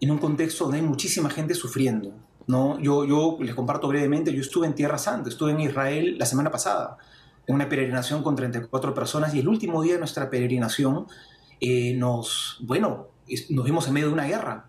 en 0.00 0.10
un 0.12 0.18
contexto 0.18 0.64
donde 0.64 0.78
hay 0.78 0.84
muchísima 0.84 1.30
gente 1.30 1.54
sufriendo, 1.54 2.12
¿no? 2.46 2.78
Yo, 2.80 3.04
yo 3.04 3.38
les 3.40 3.54
comparto 3.54 3.88
brevemente, 3.88 4.32
yo 4.32 4.40
estuve 4.40 4.66
en 4.66 4.74
Tierra 4.74 4.98
Santa, 4.98 5.28
estuve 5.28 5.52
en 5.52 5.60
Israel 5.60 6.16
la 6.18 6.26
semana 6.26 6.50
pasada 6.50 6.98
en 7.46 7.54
una 7.54 7.68
peregrinación 7.68 8.22
con 8.22 8.36
34 8.36 8.94
personas 8.94 9.34
y 9.34 9.40
el 9.40 9.48
último 9.48 9.82
día 9.82 9.94
de 9.94 9.98
nuestra 9.98 10.30
peregrinación 10.30 11.06
eh, 11.60 11.94
nos, 11.94 12.58
bueno, 12.60 13.08
nos 13.50 13.64
vimos 13.64 13.86
en 13.86 13.94
medio 13.94 14.08
de 14.08 14.12
una 14.12 14.26
guerra 14.26 14.68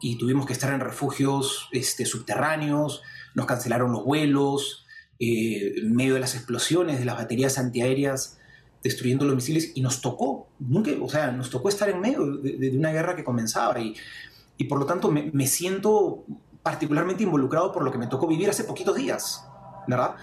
y 0.00 0.16
tuvimos 0.16 0.46
que 0.46 0.52
estar 0.52 0.72
en 0.72 0.80
refugios 0.80 1.68
este, 1.72 2.06
subterráneos, 2.06 3.02
nos 3.34 3.46
cancelaron 3.46 3.92
los 3.92 4.04
vuelos, 4.04 4.86
eh, 5.18 5.74
en 5.78 5.94
medio 5.94 6.14
de 6.14 6.20
las 6.20 6.34
explosiones 6.34 6.98
de 6.98 7.04
las 7.04 7.16
baterías 7.16 7.58
antiaéreas 7.58 8.38
destruyendo 8.82 9.24
los 9.24 9.34
misiles 9.34 9.72
y 9.74 9.80
nos 9.80 10.00
tocó, 10.00 10.48
nunca, 10.60 10.92
o 11.02 11.08
sea, 11.08 11.32
nos 11.32 11.50
tocó 11.50 11.68
estar 11.68 11.88
en 11.88 12.00
medio 12.00 12.24
de, 12.36 12.70
una 12.76 12.92
guerra 12.92 13.16
que 13.16 13.24
comenzaba 13.24 13.80
y, 13.80 13.96
y 14.56 14.64
por 14.64 14.78
lo 14.78 14.86
tanto 14.86 15.10
me, 15.10 15.30
me 15.32 15.48
siento 15.48 16.24
particularmente 16.68 17.22
involucrado 17.22 17.72
por 17.72 17.82
lo 17.82 17.90
que 17.90 17.96
me 17.96 18.08
tocó 18.08 18.26
vivir 18.26 18.50
hace 18.50 18.62
poquitos 18.62 18.94
días, 18.94 19.42
¿verdad? 19.86 20.16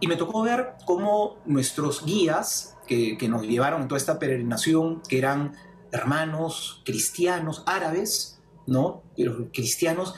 Y 0.00 0.06
me 0.06 0.16
tocó 0.16 0.40
ver 0.40 0.72
cómo 0.86 1.36
nuestros 1.44 2.02
guías 2.06 2.78
que, 2.86 3.18
nos 3.28 3.42
llevaron 3.42 3.82
en 3.82 3.88
toda 3.88 3.98
esta 3.98 4.18
peregrinación, 4.18 5.02
que 5.06 5.18
eran 5.18 5.54
hermanos 5.90 6.80
cristianos, 6.86 7.62
árabes, 7.66 8.40
¿no? 8.66 9.02
Pero 9.18 9.50
cristianos, 9.52 10.14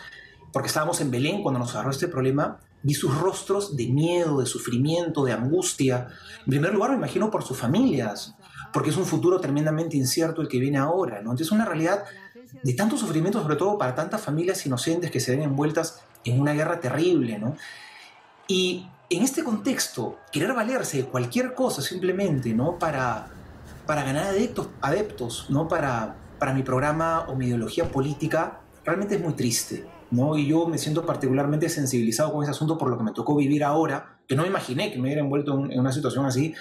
porque 0.52 0.68
estábamos 0.68 1.00
en 1.00 1.10
Belén 1.10 1.42
cuando 1.42 1.58
nos 1.58 1.74
agarró 1.74 1.90
este 1.90 2.06
problema, 2.06 2.60
vi 2.84 2.94
sus 2.94 3.18
rostros 3.18 3.76
de 3.76 3.88
miedo, 3.88 4.38
de 4.38 4.46
sufrimiento, 4.46 5.24
de 5.24 5.32
angustia. 5.32 6.06
En 6.46 6.50
primer 6.50 6.72
lugar, 6.72 6.90
me 6.90 6.98
imagino 6.98 7.32
por 7.32 7.42
sus 7.42 7.58
familias, 7.58 8.36
porque 8.72 8.90
es 8.90 8.96
un 8.96 9.06
futuro 9.06 9.40
tremendamente 9.40 9.96
incierto 9.96 10.40
el 10.40 10.46
que 10.46 10.60
viene 10.60 10.78
ahora, 10.78 11.16
¿no? 11.16 11.32
Entonces, 11.32 11.50
una 11.50 11.64
realidad 11.64 12.04
de 12.62 12.74
tanto 12.74 12.96
sufrimiento, 12.96 13.42
sobre 13.42 13.56
todo 13.56 13.78
para 13.78 13.94
tantas 13.94 14.20
familias 14.20 14.64
inocentes 14.66 15.10
que 15.10 15.20
se 15.20 15.32
ven 15.32 15.42
envueltas 15.42 16.02
en 16.24 16.40
una 16.40 16.52
guerra 16.52 16.80
terrible, 16.80 17.38
¿no? 17.38 17.56
Y 18.46 18.86
en 19.10 19.22
este 19.22 19.42
contexto, 19.42 20.18
querer 20.32 20.52
valerse 20.52 20.98
de 20.98 21.04
cualquier 21.04 21.54
cosa 21.54 21.82
simplemente, 21.82 22.54
¿no? 22.54 22.78
Para, 22.78 23.28
para 23.86 24.02
ganar 24.02 24.26
adeptos, 24.26 24.68
adeptos 24.80 25.46
¿no? 25.48 25.68
Para, 25.68 26.16
para 26.38 26.52
mi 26.52 26.62
programa 26.62 27.26
o 27.28 27.36
mi 27.36 27.46
ideología 27.46 27.90
política, 27.90 28.60
realmente 28.84 29.16
es 29.16 29.20
muy 29.20 29.34
triste, 29.34 29.86
¿no? 30.10 30.36
Y 30.36 30.48
yo 30.48 30.66
me 30.66 30.78
siento 30.78 31.04
particularmente 31.04 31.68
sensibilizado 31.68 32.32
con 32.32 32.42
ese 32.42 32.50
asunto 32.50 32.78
por 32.78 32.88
lo 32.88 32.98
que 32.98 33.04
me 33.04 33.12
tocó 33.12 33.36
vivir 33.36 33.64
ahora, 33.64 34.18
que 34.26 34.36
no 34.36 34.42
me 34.42 34.48
imaginé 34.48 34.90
que 34.90 34.96
me 34.96 35.04
hubiera 35.04 35.20
envuelto 35.20 35.52
en, 35.52 35.78
una 35.78 35.92
situación 35.92 36.26
así, 36.26 36.54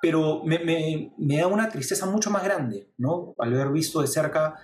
pero 0.00 0.42
me, 0.44 0.58
me, 0.60 1.12
me, 1.16 1.38
da 1.38 1.48
una 1.48 1.68
tristeza 1.68 2.06
mucho 2.06 2.30
más 2.30 2.44
grande, 2.44 2.92
¿no? 2.98 3.34
Al 3.38 3.54
haber 3.54 3.70
visto 3.70 4.00
de 4.00 4.06
cerca 4.06 4.56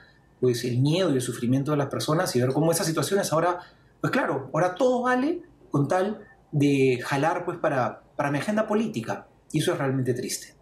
pues 0.44 0.62
el 0.64 0.78
miedo 0.78 1.10
y 1.10 1.14
el 1.14 1.22
sufrimiento 1.22 1.70
de 1.70 1.78
las 1.78 1.86
personas 1.86 2.36
y 2.36 2.38
ver 2.38 2.52
cómo 2.52 2.70
esas 2.70 2.86
situaciones 2.86 3.32
ahora, 3.32 3.60
pues 4.02 4.10
claro, 4.12 4.50
ahora 4.52 4.74
todo 4.74 5.00
vale 5.00 5.40
con 5.70 5.88
tal 5.88 6.22
de 6.52 7.00
jalar 7.02 7.46
pues 7.46 7.56
para, 7.56 8.02
para 8.14 8.30
mi 8.30 8.40
agenda 8.40 8.66
política. 8.66 9.26
Y 9.52 9.60
eso 9.60 9.72
es 9.72 9.78
realmente 9.78 10.12
triste. 10.12 10.54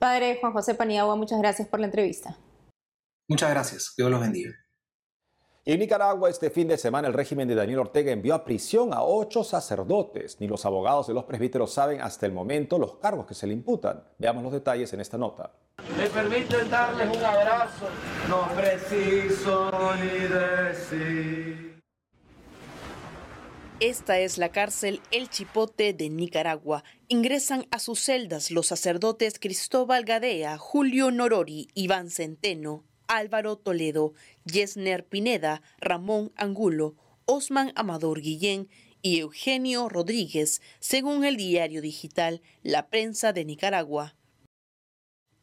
Padre 0.00 0.38
Juan 0.40 0.52
José 0.52 0.74
Paniagua, 0.74 1.14
muchas 1.14 1.38
gracias 1.38 1.68
por 1.68 1.78
la 1.78 1.86
entrevista. 1.86 2.36
Muchas 3.28 3.50
gracias. 3.50 3.94
Dios 3.96 4.10
los 4.10 4.20
bendiga. 4.20 4.50
En 5.68 5.80
Nicaragua 5.80 6.30
este 6.30 6.48
fin 6.48 6.66
de 6.66 6.78
semana 6.78 7.08
el 7.08 7.12
régimen 7.12 7.46
de 7.46 7.54
Daniel 7.54 7.80
Ortega 7.80 8.10
envió 8.10 8.34
a 8.34 8.42
prisión 8.42 8.94
a 8.94 9.02
ocho 9.02 9.44
sacerdotes. 9.44 10.40
Ni 10.40 10.48
los 10.48 10.64
abogados 10.64 11.08
de 11.08 11.12
los 11.12 11.24
presbíteros 11.24 11.74
saben 11.74 12.00
hasta 12.00 12.24
el 12.24 12.32
momento 12.32 12.78
los 12.78 12.96
cargos 12.96 13.26
que 13.26 13.34
se 13.34 13.46
le 13.46 13.52
imputan. 13.52 14.02
Veamos 14.16 14.42
los 14.42 14.50
detalles 14.50 14.90
en 14.94 15.02
esta 15.02 15.18
nota. 15.18 15.52
Me 15.98 16.06
permiten 16.06 16.70
darles 16.70 17.14
un 17.14 17.22
abrazo, 17.22 17.84
no 18.30 18.48
preciso 18.56 19.70
ni 19.96 20.20
decir. 20.20 21.82
Esta 23.80 24.20
es 24.20 24.38
la 24.38 24.48
cárcel 24.48 25.02
El 25.10 25.28
Chipote 25.28 25.92
de 25.92 26.08
Nicaragua. 26.08 26.82
Ingresan 27.08 27.66
a 27.70 27.78
sus 27.78 28.00
celdas 28.00 28.50
los 28.50 28.68
sacerdotes 28.68 29.38
Cristóbal 29.38 30.06
Gadea, 30.06 30.56
Julio 30.56 31.10
Norori, 31.10 31.68
Iván 31.74 32.08
Centeno, 32.08 32.87
Álvaro 33.08 33.56
Toledo, 33.56 34.12
Yesner 34.44 35.04
Pineda, 35.04 35.62
Ramón 35.80 36.32
Angulo, 36.36 36.94
Osman 37.24 37.72
Amador 37.74 38.20
Guillén 38.20 38.68
y 39.02 39.18
Eugenio 39.18 39.88
Rodríguez, 39.88 40.60
según 40.78 41.24
el 41.24 41.36
diario 41.36 41.82
digital 41.82 42.42
La 42.62 42.88
Prensa 42.88 43.32
de 43.32 43.44
Nicaragua. 43.44 44.14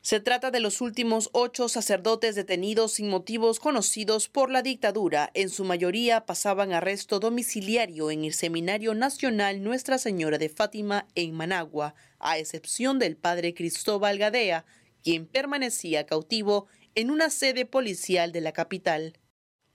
Se 0.05 0.19
trata 0.19 0.51
de 0.51 0.59
los 0.59 0.81
últimos 0.81 1.31
ocho 1.31 1.67
sacerdotes 1.67 2.35
detenidos 2.35 2.93
sin 2.93 3.09
motivos 3.09 3.59
conocidos 3.59 4.29
por 4.29 4.51
la 4.51 4.61
dictadura. 4.61 5.31
En 5.33 5.49
su 5.49 5.63
mayoría 5.63 6.27
pasaban 6.27 6.73
arresto 6.73 7.19
domiciliario 7.19 8.11
en 8.11 8.23
el 8.23 8.35
Seminario 8.35 8.93
Nacional 8.93 9.63
Nuestra 9.63 9.97
Señora 9.97 10.37
de 10.37 10.49
Fátima 10.49 11.07
en 11.15 11.33
Managua, 11.33 11.95
a 12.19 12.37
excepción 12.37 12.99
del 12.99 13.17
padre 13.17 13.55
Cristóbal 13.55 14.19
Gadea, 14.19 14.65
quien 15.03 15.25
permanecía 15.25 16.05
cautivo 16.05 16.67
en 16.95 17.11
una 17.11 17.29
sede 17.29 17.65
policial 17.65 18.31
de 18.31 18.39
la 18.39 18.53
capital. 18.53 19.19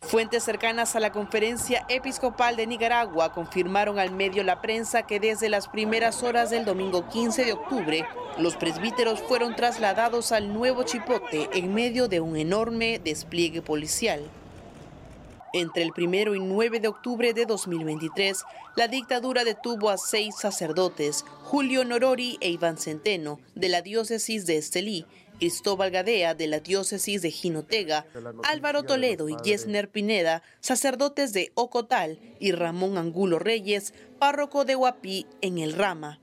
Fuentes 0.00 0.42
cercanas 0.42 0.96
a 0.96 1.00
la 1.00 1.12
conferencia 1.12 1.84
episcopal 1.90 2.56
de 2.56 2.66
Nicaragua 2.66 3.34
confirmaron 3.34 3.98
al 3.98 4.10
medio 4.10 4.42
La 4.42 4.62
Prensa 4.62 5.06
que 5.06 5.20
desde 5.20 5.50
las 5.50 5.68
primeras 5.68 6.22
horas 6.22 6.48
del 6.48 6.64
domingo 6.64 7.06
15 7.10 7.44
de 7.44 7.52
octubre, 7.52 8.06
los 8.38 8.56
presbíteros 8.56 9.20
fueron 9.20 9.54
trasladados 9.54 10.32
al 10.32 10.54
nuevo 10.54 10.84
Chipote 10.84 11.50
en 11.52 11.74
medio 11.74 12.08
de 12.08 12.20
un 12.20 12.38
enorme 12.38 12.98
despliegue 12.98 13.60
policial. 13.60 14.22
Entre 15.52 15.82
el 15.82 15.92
primero 15.92 16.34
y 16.34 16.40
9 16.40 16.78
de 16.78 16.88
octubre 16.88 17.34
de 17.34 17.44
2023, 17.44 18.44
la 18.76 18.86
dictadura 18.86 19.42
detuvo 19.42 19.90
a 19.90 19.98
seis 19.98 20.36
sacerdotes, 20.38 21.24
Julio 21.42 21.84
Norori 21.84 22.38
e 22.40 22.50
Iván 22.50 22.78
Centeno, 22.78 23.40
de 23.56 23.68
la 23.68 23.82
diócesis 23.82 24.46
de 24.46 24.56
Estelí, 24.56 25.06
Cristóbal 25.40 25.90
Gadea 25.90 26.34
de 26.34 26.46
la 26.48 26.60
diócesis 26.60 27.22
de 27.22 27.30
Jinotega, 27.30 28.04
Álvaro 28.44 28.82
Toledo 28.82 29.30
y 29.30 29.36
Yesner 29.42 29.88
Pineda, 29.88 30.42
sacerdotes 30.60 31.32
de 31.32 31.50
Ocotal, 31.54 32.20
y 32.38 32.52
Ramón 32.52 32.98
Angulo 32.98 33.38
Reyes, 33.38 33.94
párroco 34.18 34.66
de 34.66 34.76
Huapí 34.76 35.26
en 35.40 35.56
el 35.56 35.72
Rama. 35.72 36.20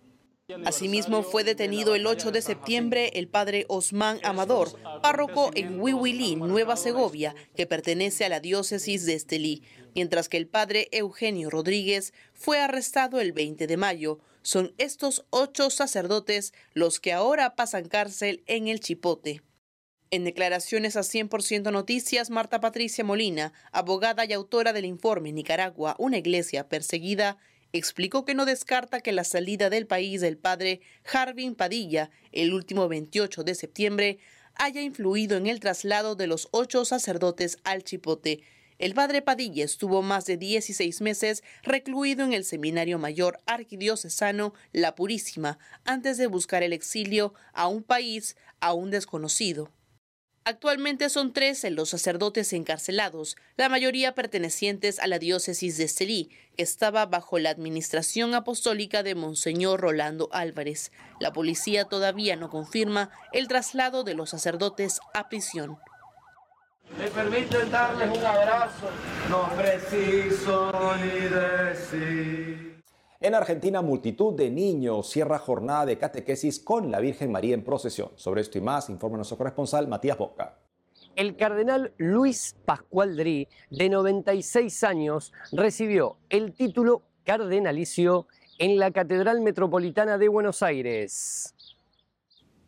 Asimismo, 0.65 1.23
fue 1.23 1.43
detenido 1.43 1.95
el 1.95 2.05
8 2.05 2.29
de 2.31 2.43
septiembre 2.43 3.09
el 3.15 3.27
padre 3.27 3.65
Osman 3.69 4.19
Amador, 4.21 4.79
párroco 5.01 5.49
en 5.55 5.79
Huihuilí, 5.79 6.35
Nueva 6.35 6.75
Segovia, 6.77 7.33
que 7.55 7.65
pertenece 7.65 8.23
a 8.23 8.29
la 8.29 8.39
diócesis 8.39 9.07
de 9.07 9.15
Estelí, 9.15 9.63
mientras 9.95 10.29
que 10.29 10.37
el 10.37 10.45
padre 10.45 10.89
Eugenio 10.91 11.49
Rodríguez 11.49 12.13
fue 12.33 12.59
arrestado 12.61 13.19
el 13.19 13.33
20 13.33 13.65
de 13.65 13.77
mayo. 13.77 14.19
Son 14.41 14.73
estos 14.77 15.25
ocho 15.29 15.69
sacerdotes 15.69 16.53
los 16.73 16.99
que 16.99 17.13
ahora 17.13 17.55
pasan 17.55 17.87
cárcel 17.87 18.43
en 18.47 18.67
el 18.67 18.79
Chipote. 18.79 19.41
En 20.09 20.23
declaraciones 20.23 20.95
a 20.95 21.01
100% 21.01 21.71
Noticias, 21.71 22.29
Marta 22.29 22.61
Patricia 22.61 23.03
Molina, 23.03 23.51
abogada 23.73 24.23
y 24.23 24.31
autora 24.31 24.71
del 24.71 24.85
informe 24.85 25.33
Nicaragua, 25.33 25.95
una 25.99 26.17
iglesia 26.17 26.69
perseguida, 26.69 27.37
explicó 27.73 28.23
que 28.23 28.33
no 28.33 28.45
descarta 28.45 29.01
que 29.01 29.11
la 29.11 29.25
salida 29.25 29.69
del 29.69 29.85
país 29.85 30.21
del 30.21 30.37
padre 30.37 30.79
Jarvin 31.03 31.55
Padilla 31.55 32.09
el 32.31 32.53
último 32.53 32.87
28 32.87 33.43
de 33.43 33.55
septiembre 33.55 34.19
haya 34.55 34.81
influido 34.81 35.37
en 35.37 35.47
el 35.47 35.59
traslado 35.59 36.15
de 36.15 36.27
los 36.27 36.47
ocho 36.51 36.85
sacerdotes 36.85 37.57
al 37.63 37.83
Chipote, 37.83 38.41
el 38.79 38.93
padre 38.93 39.21
Padilla 39.21 39.65
estuvo 39.65 40.01
más 40.01 40.25
de 40.25 40.37
16 40.37 41.01
meses 41.01 41.43
recluido 41.63 42.23
en 42.23 42.33
el 42.33 42.45
Seminario 42.45 42.99
Mayor 42.99 43.39
Arquidiocesano 43.45 44.53
La 44.71 44.95
Purísima 44.95 45.57
antes 45.85 46.17
de 46.17 46.27
buscar 46.27 46.63
el 46.63 46.73
exilio 46.73 47.33
a 47.53 47.67
un 47.67 47.83
país 47.83 48.37
aún 48.59 48.91
desconocido. 48.91 49.71
Actualmente 50.49 51.09
son 51.09 51.33
13 51.33 51.71
los 51.71 51.89
sacerdotes 51.89 52.53
encarcelados, 52.53 53.35
la 53.57 53.67
mayoría 53.67 54.15
pertenecientes 54.15 54.97
a 54.99 55.07
la 55.07 55.19
diócesis 55.19 55.77
de 55.77 55.83
Estelí, 55.83 56.29
que 56.55 56.63
estaba 56.63 57.05
bajo 57.05 57.37
la 57.37 57.49
administración 57.49 58.33
apostólica 58.33 59.03
de 59.03 59.13
Monseñor 59.13 59.81
Rolando 59.81 60.29
Álvarez. 60.31 60.93
La 61.19 61.33
policía 61.33 61.83
todavía 61.83 62.37
no 62.37 62.49
confirma 62.49 63.09
el 63.33 63.49
traslado 63.49 64.05
de 64.05 64.13
los 64.13 64.29
sacerdotes 64.29 65.01
a 65.13 65.27
prisión. 65.27 65.79
Me 66.95 67.07
permiten 67.09 67.69
darles 67.69 68.17
un 68.17 68.25
abrazo, 68.25 68.87
no 69.29 69.49
preciso 69.55 70.71
ni 70.97 71.27
decir. 71.29 72.83
En 73.19 73.35
Argentina, 73.35 73.81
multitud 73.81 74.35
de 74.35 74.49
niños 74.49 75.09
cierra 75.09 75.39
jornada 75.39 75.85
de 75.87 75.97
catequesis 75.97 76.59
con 76.59 76.91
la 76.91 76.99
Virgen 76.99 77.31
María 77.31 77.55
en 77.55 77.63
procesión. 77.63 78.11
Sobre 78.15 78.41
esto 78.41 78.57
y 78.57 78.61
más, 78.61 78.89
informa 78.89 79.17
nuestro 79.17 79.37
corresponsal 79.37 79.87
Matías 79.87 80.17
Boca. 80.17 80.59
El 81.15 81.35
cardenal 81.35 81.93
Luis 81.97 82.55
Pascual 82.63 83.17
Dri, 83.17 83.47
de 83.71 83.89
96 83.89 84.83
años, 84.83 85.33
recibió 85.51 86.17
el 86.29 86.53
título 86.53 87.01
cardenalicio 87.23 88.27
en 88.59 88.77
la 88.77 88.91
Catedral 88.91 89.41
Metropolitana 89.41 90.17
de 90.17 90.27
Buenos 90.27 90.61
Aires. 90.61 91.55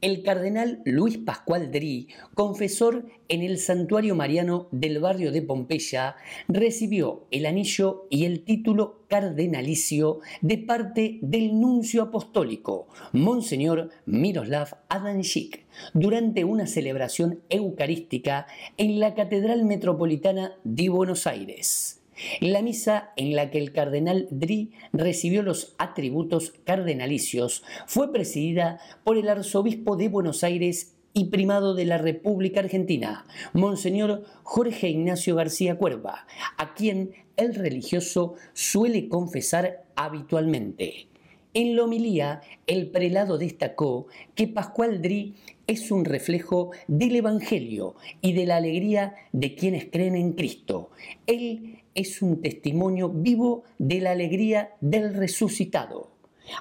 El 0.01 0.23
cardenal 0.23 0.81
Luis 0.85 1.17
Pascual 1.17 1.71
Dri, 1.71 2.07
confesor 2.33 3.05
en 3.27 3.41
el 3.41 3.57
santuario 3.57 4.15
mariano 4.15 4.69
del 4.71 4.99
barrio 4.99 5.33
de 5.33 5.41
Pompeya, 5.41 6.15
recibió 6.47 7.27
el 7.31 7.45
anillo 7.45 8.07
y 8.09 8.23
el 8.23 8.45
título 8.45 9.03
cardenalicio 9.09 10.19
de 10.39 10.57
parte 10.57 11.19
del 11.21 11.59
nuncio 11.59 12.03
apostólico, 12.03 12.87
Monseñor 13.11 13.89
Miroslav 14.05 14.77
Adanchik, 14.87 15.65
durante 15.93 16.45
una 16.45 16.65
celebración 16.65 17.41
eucarística 17.49 18.47
en 18.77 19.01
la 19.01 19.15
Catedral 19.15 19.65
Metropolitana 19.65 20.53
de 20.63 20.87
Buenos 20.87 21.27
Aires. 21.27 21.98
La 22.41 22.61
misa 22.61 23.11
en 23.15 23.35
la 23.35 23.51
que 23.51 23.57
el 23.57 23.71
cardenal 23.71 24.27
Dri 24.31 24.71
recibió 24.93 25.43
los 25.43 25.75
atributos 25.77 26.53
cardenalicios 26.63 27.63
fue 27.87 28.11
presidida 28.11 28.79
por 29.03 29.17
el 29.17 29.29
arzobispo 29.29 29.95
de 29.95 30.09
Buenos 30.09 30.43
Aires 30.43 30.95
y 31.13 31.25
primado 31.25 31.73
de 31.73 31.85
la 31.85 31.97
República 31.97 32.59
Argentina, 32.59 33.25
Monseñor 33.53 34.23
Jorge 34.43 34.89
Ignacio 34.89 35.35
García 35.35 35.77
Cuerva, 35.77 36.27
a 36.57 36.73
quien 36.73 37.11
el 37.35 37.55
religioso 37.55 38.35
suele 38.53 39.09
confesar 39.09 39.85
habitualmente. 39.95 41.08
En 41.55 41.75
la 41.75 41.83
homilía, 41.83 42.41
el 42.67 42.91
prelado 42.91 43.39
destacó 43.39 44.05
que 44.35 44.47
Pascual 44.47 45.01
Dri 45.01 45.33
es 45.65 45.89
un 45.89 46.05
reflejo 46.05 46.69
del 46.87 47.15
Evangelio 47.15 47.95
y 48.21 48.33
de 48.33 48.45
la 48.45 48.57
alegría 48.57 49.15
de 49.31 49.55
quienes 49.55 49.85
creen 49.85 50.15
en 50.15 50.33
Cristo. 50.33 50.91
Él 51.25 51.81
es 51.95 52.21
un 52.21 52.41
testimonio 52.41 53.09
vivo 53.09 53.63
de 53.79 53.99
la 53.99 54.11
alegría 54.11 54.75
del 54.79 55.15
resucitado. 55.15 56.11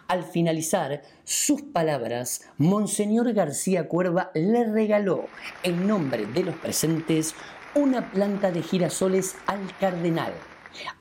Al 0.07 0.25
finalizar 0.25 1.03
sus 1.23 1.61
palabras, 1.61 2.49
Monseñor 2.57 3.33
García 3.35 3.89
Cuerva 3.89 4.31
le 4.35 4.65
regaló, 4.65 5.27
en 5.65 5.87
nombre 5.87 6.25
de 6.25 6.45
los 6.45 6.55
presentes, 6.57 7.35
una 7.75 8.11
planta 8.11 8.51
de 8.53 8.63
girasoles 8.63 9.37
al 9.47 9.61
cardenal. 9.79 10.33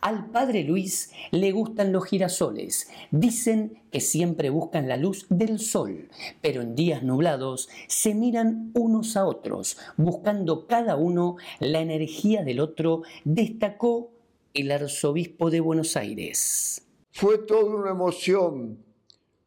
Al 0.01 0.29
padre 0.31 0.63
Luis 0.63 1.11
le 1.31 1.51
gustan 1.51 1.91
los 1.91 2.05
girasoles. 2.05 2.89
Dicen 3.11 3.81
que 3.91 4.01
siempre 4.01 4.49
buscan 4.49 4.87
la 4.87 4.97
luz 4.97 5.25
del 5.29 5.59
sol, 5.59 6.09
pero 6.41 6.61
en 6.61 6.75
días 6.75 7.03
nublados 7.03 7.69
se 7.87 8.13
miran 8.13 8.71
unos 8.73 9.17
a 9.17 9.25
otros, 9.25 9.77
buscando 9.97 10.67
cada 10.67 10.95
uno 10.95 11.37
la 11.59 11.79
energía 11.79 12.43
del 12.43 12.59
otro, 12.59 13.03
destacó 13.23 14.11
el 14.53 14.71
arzobispo 14.71 15.49
de 15.49 15.59
Buenos 15.59 15.95
Aires. 15.97 16.81
Fue 17.11 17.39
toda 17.39 17.75
una 17.75 17.91
emoción 17.91 18.77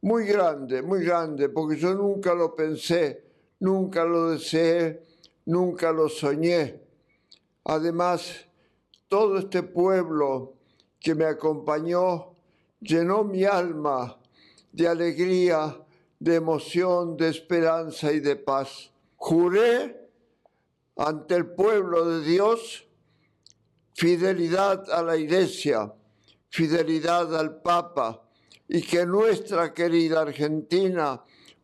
muy 0.02 0.26
grande, 0.26 0.82
muy 0.82 1.04
grande, 1.04 1.48
porque 1.48 1.76
yo 1.76 1.94
nunca 1.94 2.34
lo 2.34 2.54
pensé, 2.54 3.24
nunca 3.60 4.04
lo 4.04 4.30
deseé, 4.30 5.02
nunca 5.46 5.92
lo 5.92 6.08
soñé. 6.08 6.80
Además, 7.64 8.46
todo 9.10 9.38
este 9.38 9.64
pueblo 9.64 10.54
que 11.00 11.16
me 11.16 11.24
acompañó 11.24 12.36
llenó 12.80 13.24
mi 13.24 13.44
alma 13.44 14.16
de 14.70 14.86
alegría, 14.86 15.76
de 16.20 16.36
emoción, 16.36 17.16
de 17.16 17.28
esperanza 17.28 18.12
y 18.12 18.20
de 18.20 18.36
paz. 18.36 18.92
Juré 19.16 20.08
ante 20.96 21.34
el 21.34 21.46
pueblo 21.46 22.08
de 22.08 22.24
Dios 22.24 22.86
fidelidad 23.94 24.88
a 24.88 25.02
la 25.02 25.16
Iglesia, 25.16 25.92
fidelidad 26.48 27.34
al 27.34 27.60
Papa 27.62 28.22
y 28.68 28.80
que 28.80 29.04
nuestra 29.06 29.74
querida 29.74 30.20
Argentina 30.20 31.20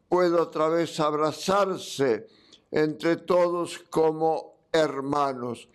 pueda 0.09 0.43
otra 0.43 0.69
vez 0.69 0.99
abrazarse 0.99 2.27
entre 2.73 3.19
todos 3.19 3.79
como 3.89 4.57
hermanos. 4.73 5.69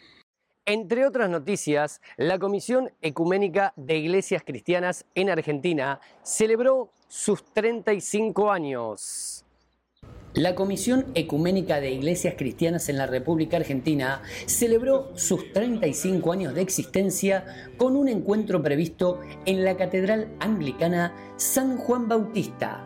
Entre 0.65 1.07
otras 1.07 1.29
noticias, 1.29 2.01
la 2.17 2.37
Comisión 2.37 2.91
Ecuménica 3.01 3.73
de 3.75 3.97
Iglesias 3.97 4.43
Cristianas 4.45 5.05
en 5.15 5.31
Argentina 5.31 5.99
celebró 6.21 6.91
sus 7.07 7.43
35 7.43 8.51
años. 8.51 9.43
La 10.33 10.53
Comisión 10.53 11.07
Ecuménica 11.15 11.81
de 11.81 11.91
Iglesias 11.91 12.35
Cristianas 12.37 12.89
en 12.89 12.97
la 12.97 13.07
República 13.07 13.57
Argentina 13.57 14.21
celebró 14.45 15.11
sus 15.17 15.51
35 15.51 16.31
años 16.31 16.53
de 16.53 16.61
existencia 16.61 17.43
con 17.77 17.97
un 17.97 18.07
encuentro 18.07 18.61
previsto 18.61 19.19
en 19.45 19.65
la 19.65 19.75
Catedral 19.75 20.29
Anglicana 20.39 21.13
San 21.37 21.75
Juan 21.75 22.07
Bautista, 22.07 22.85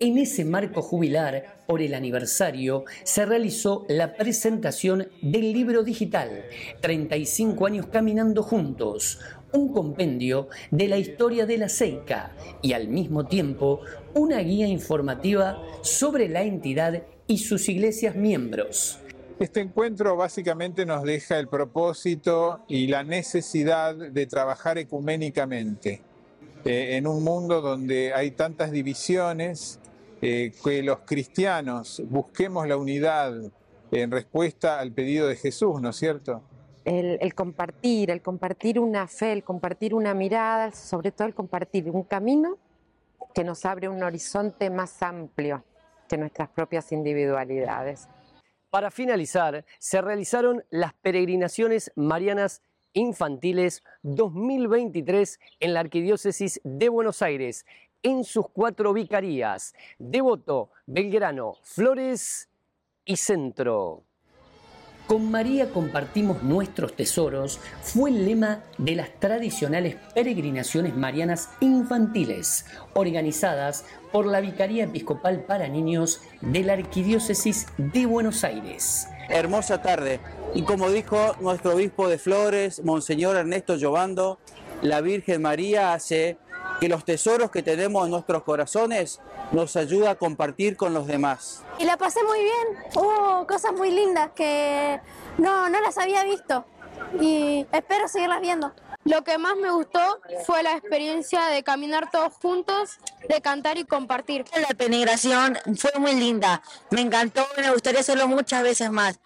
en 0.00 0.18
ese 0.18 0.44
marco 0.44 0.82
jubilar, 0.82 1.64
por 1.66 1.82
el 1.82 1.94
aniversario, 1.94 2.84
se 3.02 3.26
realizó 3.26 3.84
la 3.88 4.14
presentación 4.14 5.08
del 5.22 5.52
libro 5.52 5.82
digital 5.82 6.44
35 6.80 7.66
años 7.66 7.86
caminando 7.86 8.42
juntos, 8.42 9.20
un 9.52 9.72
compendio 9.72 10.48
de 10.70 10.88
la 10.88 10.98
historia 10.98 11.46
de 11.46 11.58
la 11.58 11.68
Seica 11.68 12.36
y 12.62 12.72
al 12.72 12.88
mismo 12.88 13.26
tiempo 13.26 13.80
una 14.14 14.38
guía 14.40 14.66
informativa 14.66 15.62
sobre 15.82 16.28
la 16.28 16.42
entidad 16.42 17.02
y 17.26 17.38
sus 17.38 17.68
iglesias 17.68 18.14
miembros. 18.14 19.00
Este 19.38 19.60
encuentro 19.60 20.16
básicamente 20.16 20.86
nos 20.86 21.02
deja 21.02 21.38
el 21.38 21.48
propósito 21.48 22.64
y 22.68 22.86
la 22.86 23.04
necesidad 23.04 23.94
de 23.94 24.26
trabajar 24.26 24.78
ecuménicamente. 24.78 26.05
Eh, 26.66 26.96
en 26.96 27.06
un 27.06 27.22
mundo 27.22 27.60
donde 27.60 28.12
hay 28.12 28.32
tantas 28.32 28.72
divisiones, 28.72 29.78
eh, 30.20 30.52
que 30.64 30.82
los 30.82 30.98
cristianos 31.00 32.02
busquemos 32.08 32.66
la 32.66 32.76
unidad 32.76 33.34
en 33.92 34.10
respuesta 34.10 34.80
al 34.80 34.90
pedido 34.90 35.28
de 35.28 35.36
Jesús, 35.36 35.80
¿no 35.80 35.90
es 35.90 35.96
cierto? 35.96 36.42
El, 36.84 37.34
compartir, 37.34 38.10
el 38.10 38.20
compartir 38.20 38.80
una 38.80 39.06
fe, 39.06 39.32
el 39.32 39.44
compartir 39.44 39.94
una 39.94 40.12
mirada, 40.12 40.72
sobre 40.72 41.12
todo 41.12 41.28
el 41.28 41.34
compartir 41.34 41.88
un 41.88 42.02
camino 42.02 42.58
que 43.32 43.44
nos 43.44 43.64
abre 43.64 43.88
un 43.88 44.02
horizonte 44.02 44.68
más 44.68 45.02
amplio 45.02 45.64
que 46.08 46.16
nuestras 46.16 46.48
propias 46.48 46.90
individualidades. 46.90 48.08
Para 48.70 48.90
finalizar, 48.90 49.64
se 49.78 50.00
realizaron 50.00 50.64
las 50.70 50.94
peregrinaciones 50.94 51.92
marianas 51.94 52.60
infantiles 52.96 53.82
2023 54.02 55.38
en 55.60 55.74
la 55.74 55.80
Arquidiócesis 55.80 56.60
de 56.64 56.88
Buenos 56.88 57.20
Aires 57.20 57.66
en 58.02 58.24
sus 58.24 58.48
cuatro 58.48 58.92
vicarías, 58.92 59.74
Devoto, 59.98 60.70
Belgrano, 60.86 61.54
Flores 61.62 62.48
y 63.04 63.16
Centro. 63.16 64.04
Con 65.06 65.30
María 65.30 65.70
compartimos 65.70 66.42
nuestros 66.42 66.96
tesoros 66.96 67.60
fue 67.80 68.10
el 68.10 68.26
lema 68.26 68.64
de 68.76 68.96
las 68.96 69.10
tradicionales 69.20 69.94
peregrinaciones 70.14 70.96
marianas 70.96 71.48
infantiles, 71.60 72.66
organizadas 72.92 73.84
por 74.10 74.26
la 74.26 74.40
Vicaría 74.40 74.82
Episcopal 74.82 75.44
para 75.44 75.68
Niños 75.68 76.22
de 76.40 76.64
la 76.64 76.72
Arquidiócesis 76.72 77.68
de 77.78 78.04
Buenos 78.04 78.42
Aires. 78.42 79.06
Hermosa 79.28 79.80
tarde. 79.80 80.18
Y 80.54 80.62
como 80.62 80.90
dijo 80.90 81.36
nuestro 81.40 81.76
obispo 81.76 82.08
de 82.08 82.18
Flores, 82.18 82.82
Monseñor 82.82 83.36
Ernesto 83.36 83.76
Llobando, 83.76 84.40
la 84.82 85.02
Virgen 85.02 85.40
María 85.40 85.92
hace 85.92 86.36
que 86.80 86.88
los 86.88 87.04
tesoros 87.04 87.50
que 87.50 87.62
tenemos 87.62 88.04
en 88.04 88.10
nuestros 88.10 88.42
corazones 88.42 89.20
nos 89.52 89.76
ayuda 89.76 90.10
a 90.10 90.14
compartir 90.16 90.76
con 90.76 90.94
los 90.94 91.06
demás. 91.06 91.62
Y 91.78 91.84
la 91.84 91.96
pasé 91.96 92.22
muy 92.24 92.40
bien, 92.40 92.84
hubo 92.94 93.46
cosas 93.46 93.72
muy 93.72 93.90
lindas 93.90 94.30
que 94.34 95.00
no, 95.38 95.68
no 95.68 95.80
las 95.80 95.98
había 95.98 96.24
visto 96.24 96.64
y 97.20 97.66
espero 97.72 98.08
seguirlas 98.08 98.40
viendo. 98.40 98.72
Lo 99.04 99.22
que 99.22 99.38
más 99.38 99.54
me 99.56 99.70
gustó 99.70 100.20
fue 100.44 100.64
la 100.64 100.72
experiencia 100.72 101.46
de 101.46 101.62
caminar 101.62 102.10
todos 102.10 102.32
juntos, 102.34 102.98
de 103.28 103.40
cantar 103.40 103.78
y 103.78 103.84
compartir. 103.84 104.44
La 104.56 104.74
penetración 104.74 105.56
fue 105.78 105.92
muy 105.98 106.14
linda, 106.14 106.60
me 106.90 107.02
encantó 107.02 107.46
me 107.56 107.70
gustaría 107.70 108.00
hacerlo 108.00 108.26
muchas 108.26 108.64
veces 108.64 108.90
más. 108.90 109.20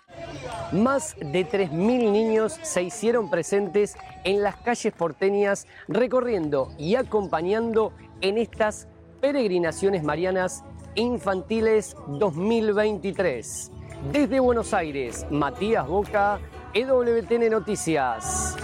Más 0.73 1.17
de 1.17 1.45
3.000 1.45 2.13
niños 2.13 2.57
se 2.63 2.85
hicieron 2.85 3.29
presentes 3.29 3.97
en 4.23 4.41
las 4.41 4.55
calles 4.57 4.93
porteñas 4.93 5.67
recorriendo 5.89 6.71
y 6.79 6.95
acompañando 6.95 7.93
en 8.21 8.39
estas 8.39 8.87
peregrinaciones 9.21 10.05
marianas 10.05 10.63
infantiles 10.95 11.97
2023. 12.07 13.73
Desde 14.13 14.39
Buenos 14.39 14.73
Aires, 14.73 15.27
Matías 15.29 15.89
Boca, 15.89 16.39
EWTN 16.73 17.51
Noticias. 17.51 18.57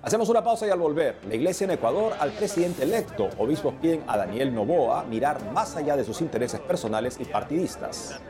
Hacemos 0.00 0.28
una 0.28 0.44
pausa 0.44 0.64
y 0.64 0.70
al 0.70 0.78
volver, 0.78 1.16
la 1.26 1.34
iglesia 1.34 1.64
en 1.64 1.72
Ecuador 1.72 2.12
al 2.20 2.30
presidente 2.30 2.84
electo, 2.84 3.30
obispos 3.36 3.74
piden 3.82 4.04
a 4.06 4.16
Daniel 4.16 4.54
Novoa 4.54 5.02
mirar 5.04 5.50
más 5.52 5.74
allá 5.74 5.96
de 5.96 6.04
sus 6.04 6.20
intereses 6.20 6.60
personales 6.60 7.18
y 7.18 7.24
partidistas. 7.24 8.20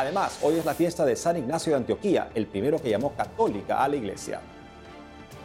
Además, 0.00 0.38
hoy 0.40 0.54
es 0.54 0.64
la 0.64 0.72
fiesta 0.72 1.04
de 1.04 1.14
San 1.14 1.36
Ignacio 1.36 1.72
de 1.72 1.76
Antioquía, 1.76 2.30
el 2.34 2.46
primero 2.46 2.80
que 2.80 2.88
llamó 2.88 3.12
católica 3.14 3.84
a 3.84 3.86
la 3.86 3.96
iglesia. 3.96 4.40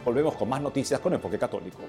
Volvemos 0.02 0.34
con 0.34 0.48
más 0.48 0.62
noticias 0.62 0.98
con 0.98 1.12
enfoque 1.12 1.38
católico. 1.38 1.80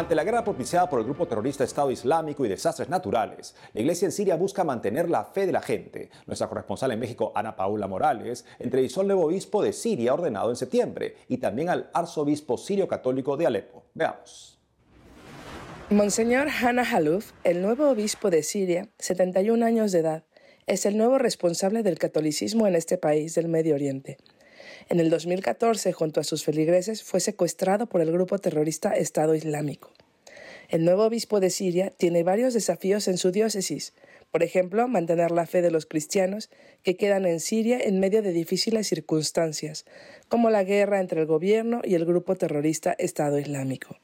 Ante 0.00 0.14
la 0.14 0.24
guerra 0.24 0.42
propiciada 0.42 0.88
por 0.88 0.98
el 0.98 1.04
grupo 1.04 1.28
terrorista 1.28 1.62
Estado 1.62 1.90
Islámico 1.90 2.42
y 2.42 2.48
desastres 2.48 2.88
naturales, 2.88 3.54
la 3.74 3.82
iglesia 3.82 4.06
en 4.06 4.12
Siria 4.12 4.34
busca 4.34 4.64
mantener 4.64 5.10
la 5.10 5.24
fe 5.24 5.44
de 5.44 5.52
la 5.52 5.60
gente. 5.60 6.08
Nuestra 6.24 6.48
corresponsal 6.48 6.92
en 6.92 7.00
México, 7.00 7.32
Ana 7.34 7.54
Paula 7.54 7.86
Morales, 7.86 8.46
entrevistó 8.58 9.02
al 9.02 9.08
nuevo 9.08 9.26
obispo 9.26 9.62
de 9.62 9.74
Siria 9.74 10.14
ordenado 10.14 10.48
en 10.48 10.56
septiembre 10.56 11.16
y 11.28 11.36
también 11.36 11.68
al 11.68 11.90
arzobispo 11.92 12.56
sirio 12.56 12.88
católico 12.88 13.36
de 13.36 13.46
Alepo. 13.46 13.84
Veamos. 13.92 14.58
Monseñor 15.90 16.48
Hanna 16.48 16.86
Halouf, 16.90 17.32
el 17.44 17.60
nuevo 17.60 17.90
obispo 17.90 18.30
de 18.30 18.42
Siria, 18.42 18.88
71 19.00 19.66
años 19.66 19.92
de 19.92 19.98
edad, 19.98 20.24
es 20.66 20.86
el 20.86 20.96
nuevo 20.96 21.18
responsable 21.18 21.82
del 21.82 21.98
catolicismo 21.98 22.66
en 22.66 22.74
este 22.74 22.96
país 22.96 23.34
del 23.34 23.48
Medio 23.48 23.74
Oriente. 23.74 24.16
En 24.88 25.00
el 25.00 25.10
2014, 25.10 25.92
junto 25.92 26.20
a 26.20 26.24
sus 26.24 26.44
feligreses, 26.44 27.02
fue 27.02 27.20
secuestrado 27.20 27.86
por 27.86 28.00
el 28.00 28.10
grupo 28.12 28.38
terrorista 28.38 28.92
Estado 28.92 29.34
Islámico. 29.34 29.92
El 30.68 30.84
nuevo 30.84 31.04
obispo 31.04 31.40
de 31.40 31.50
Siria 31.50 31.90
tiene 31.90 32.22
varios 32.22 32.54
desafíos 32.54 33.08
en 33.08 33.18
su 33.18 33.32
diócesis, 33.32 33.92
por 34.30 34.44
ejemplo, 34.44 34.86
mantener 34.86 35.32
la 35.32 35.46
fe 35.46 35.60
de 35.62 35.72
los 35.72 35.86
cristianos 35.86 36.50
que 36.84 36.96
quedan 36.96 37.26
en 37.26 37.40
Siria 37.40 37.80
en 37.80 37.98
medio 37.98 38.22
de 38.22 38.32
difíciles 38.32 38.86
circunstancias, 38.86 39.84
como 40.28 40.50
la 40.50 40.62
guerra 40.62 41.00
entre 41.00 41.20
el 41.20 41.26
gobierno 41.26 41.80
y 41.82 41.94
el 41.94 42.04
grupo 42.04 42.36
terrorista 42.36 42.92
Estado 42.92 43.38
Islámico. 43.40 43.96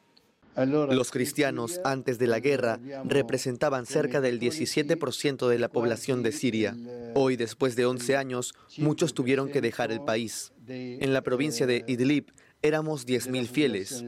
Los 0.56 1.10
cristianos 1.10 1.80
antes 1.84 2.18
de 2.18 2.26
la 2.26 2.40
guerra 2.40 2.80
representaban 3.04 3.84
cerca 3.84 4.20
del 4.22 4.40
17% 4.40 5.48
de 5.48 5.58
la 5.58 5.68
población 5.68 6.22
de 6.22 6.32
Siria. 6.32 6.74
Hoy, 7.14 7.36
después 7.36 7.76
de 7.76 7.84
11 7.84 8.16
años, 8.16 8.54
muchos 8.78 9.12
tuvieron 9.12 9.50
que 9.50 9.60
dejar 9.60 9.92
el 9.92 10.00
país. 10.00 10.52
En 10.68 11.12
la 11.12 11.22
provincia 11.22 11.66
de 11.66 11.84
Idlib 11.86 12.32
éramos 12.62 13.06
10.000 13.06 13.46
fieles. 13.46 14.04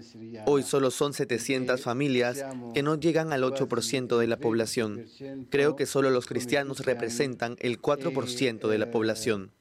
Hoy 0.46 0.62
solo 0.62 0.90
son 0.90 1.12
700 1.12 1.80
familias 1.80 2.44
que 2.74 2.82
no 2.82 2.98
llegan 2.98 3.32
al 3.32 3.42
8% 3.42 4.18
de 4.18 4.26
la 4.26 4.38
población. 4.38 5.06
Creo 5.50 5.76
que 5.76 5.86
solo 5.86 6.10
los 6.10 6.26
cristianos 6.26 6.84
representan 6.84 7.56
el 7.60 7.80
4% 7.80 8.68
de 8.68 8.78
la 8.78 8.90
población. 8.90 9.52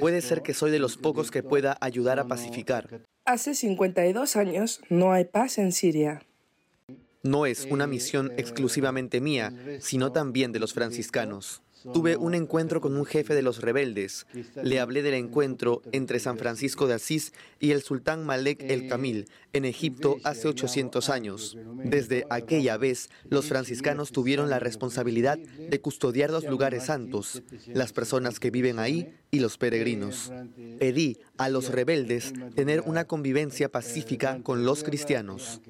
Puede 0.00 0.20
ser 0.20 0.42
que 0.42 0.54
soy 0.54 0.70
de 0.70 0.78
los 0.78 0.96
pocos 0.96 1.30
que 1.30 1.42
pueda 1.42 1.76
ayudar 1.80 2.18
a 2.18 2.28
pacificar. 2.28 3.02
Hace 3.24 3.54
52 3.54 4.36
años 4.36 4.80
no 4.88 5.12
hay 5.12 5.24
paz 5.24 5.58
en 5.58 5.72
Siria. 5.72 6.22
No 7.22 7.46
es 7.46 7.66
una 7.68 7.88
misión 7.88 8.32
exclusivamente 8.36 9.20
mía, 9.20 9.52
sino 9.80 10.12
también 10.12 10.52
de 10.52 10.60
los 10.60 10.74
franciscanos. 10.74 11.62
Tuve 11.92 12.16
un 12.16 12.34
encuentro 12.34 12.80
con 12.80 12.96
un 12.96 13.04
jefe 13.04 13.34
de 13.34 13.42
los 13.42 13.60
rebeldes. 13.60 14.26
Le 14.62 14.80
hablé 14.80 15.02
del 15.02 15.14
encuentro 15.14 15.82
entre 15.92 16.18
San 16.18 16.38
Francisco 16.38 16.86
de 16.86 16.94
Asís 16.94 17.32
y 17.60 17.70
el 17.70 17.82
sultán 17.82 18.24
Malek 18.24 18.62
el 18.62 18.88
Camil 18.88 19.28
en 19.52 19.64
Egipto 19.64 20.16
hace 20.24 20.48
800 20.48 21.08
años. 21.10 21.56
Desde 21.84 22.26
aquella 22.30 22.76
vez, 22.76 23.08
los 23.28 23.46
franciscanos 23.46 24.12
tuvieron 24.12 24.50
la 24.50 24.58
responsabilidad 24.58 25.38
de 25.38 25.80
custodiar 25.80 26.30
los 26.30 26.44
lugares 26.44 26.86
santos, 26.86 27.42
las 27.68 27.92
personas 27.92 28.40
que 28.40 28.50
viven 28.50 28.78
ahí 28.78 29.14
y 29.30 29.40
los 29.40 29.58
peregrinos. 29.58 30.32
Pedí 30.78 31.18
a 31.38 31.48
los 31.48 31.70
rebeldes 31.70 32.32
tener 32.54 32.82
una 32.82 33.04
convivencia 33.04 33.70
pacífica 33.70 34.40
con 34.42 34.64
los 34.64 34.82
cristianos. 34.82 35.60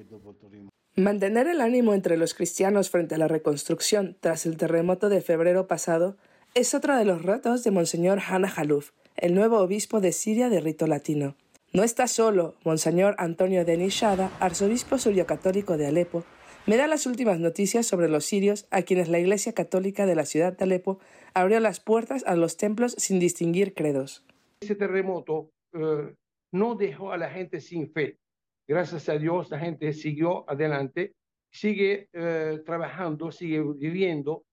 Mantener 0.99 1.45
el 1.45 1.61
ánimo 1.61 1.93
entre 1.93 2.17
los 2.17 2.33
cristianos 2.33 2.89
frente 2.89 3.13
a 3.13 3.17
la 3.19 3.27
reconstrucción 3.27 4.17
tras 4.19 4.47
el 4.47 4.57
terremoto 4.57 5.09
de 5.09 5.21
febrero 5.21 5.67
pasado 5.67 6.17
es 6.55 6.73
otro 6.73 6.97
de 6.97 7.05
los 7.05 7.21
retos 7.21 7.63
de 7.63 7.69
Monseñor 7.69 8.19
Hannah 8.27 8.51
Halouf, 8.55 8.93
el 9.15 9.35
nuevo 9.35 9.59
obispo 9.59 10.01
de 10.01 10.11
Siria 10.11 10.49
de 10.49 10.59
rito 10.59 10.87
latino. 10.87 11.35
No 11.71 11.83
está 11.83 12.07
solo, 12.07 12.55
Monseñor 12.63 13.13
Antonio 13.19 13.63
Denis 13.63 13.93
Shada, 13.93 14.31
arzobispo 14.39 14.97
surio-católico 14.97 15.77
de 15.77 15.85
Alepo, 15.85 16.23
me 16.65 16.77
da 16.77 16.87
las 16.87 17.05
últimas 17.05 17.39
noticias 17.39 17.85
sobre 17.85 18.09
los 18.09 18.25
sirios 18.25 18.65
a 18.71 18.81
quienes 18.81 19.07
la 19.07 19.19
Iglesia 19.19 19.53
Católica 19.53 20.07
de 20.07 20.15
la 20.15 20.25
ciudad 20.25 20.57
de 20.57 20.63
Alepo 20.63 20.97
abrió 21.35 21.59
las 21.59 21.79
puertas 21.79 22.23
a 22.25 22.35
los 22.35 22.57
templos 22.57 22.95
sin 22.97 23.19
distinguir 23.19 23.75
credos. 23.75 24.25
Ese 24.61 24.73
terremoto 24.73 25.51
eh, 25.73 26.15
no 26.51 26.73
dejó 26.73 27.11
a 27.11 27.17
la 27.17 27.29
gente 27.29 27.61
sin 27.61 27.87
fe. 27.91 28.17
Gracias 28.67 29.07
a 29.07 29.17
Dios 29.17 29.49
la 29.49 29.59
gente 29.59 29.93
siguió 29.93 30.49
adelante, 30.49 31.15
sigue 31.49 32.09
eh, 32.11 32.61
trabajando, 32.65 33.31
sigue 33.31 33.63
viviendo 33.75 34.45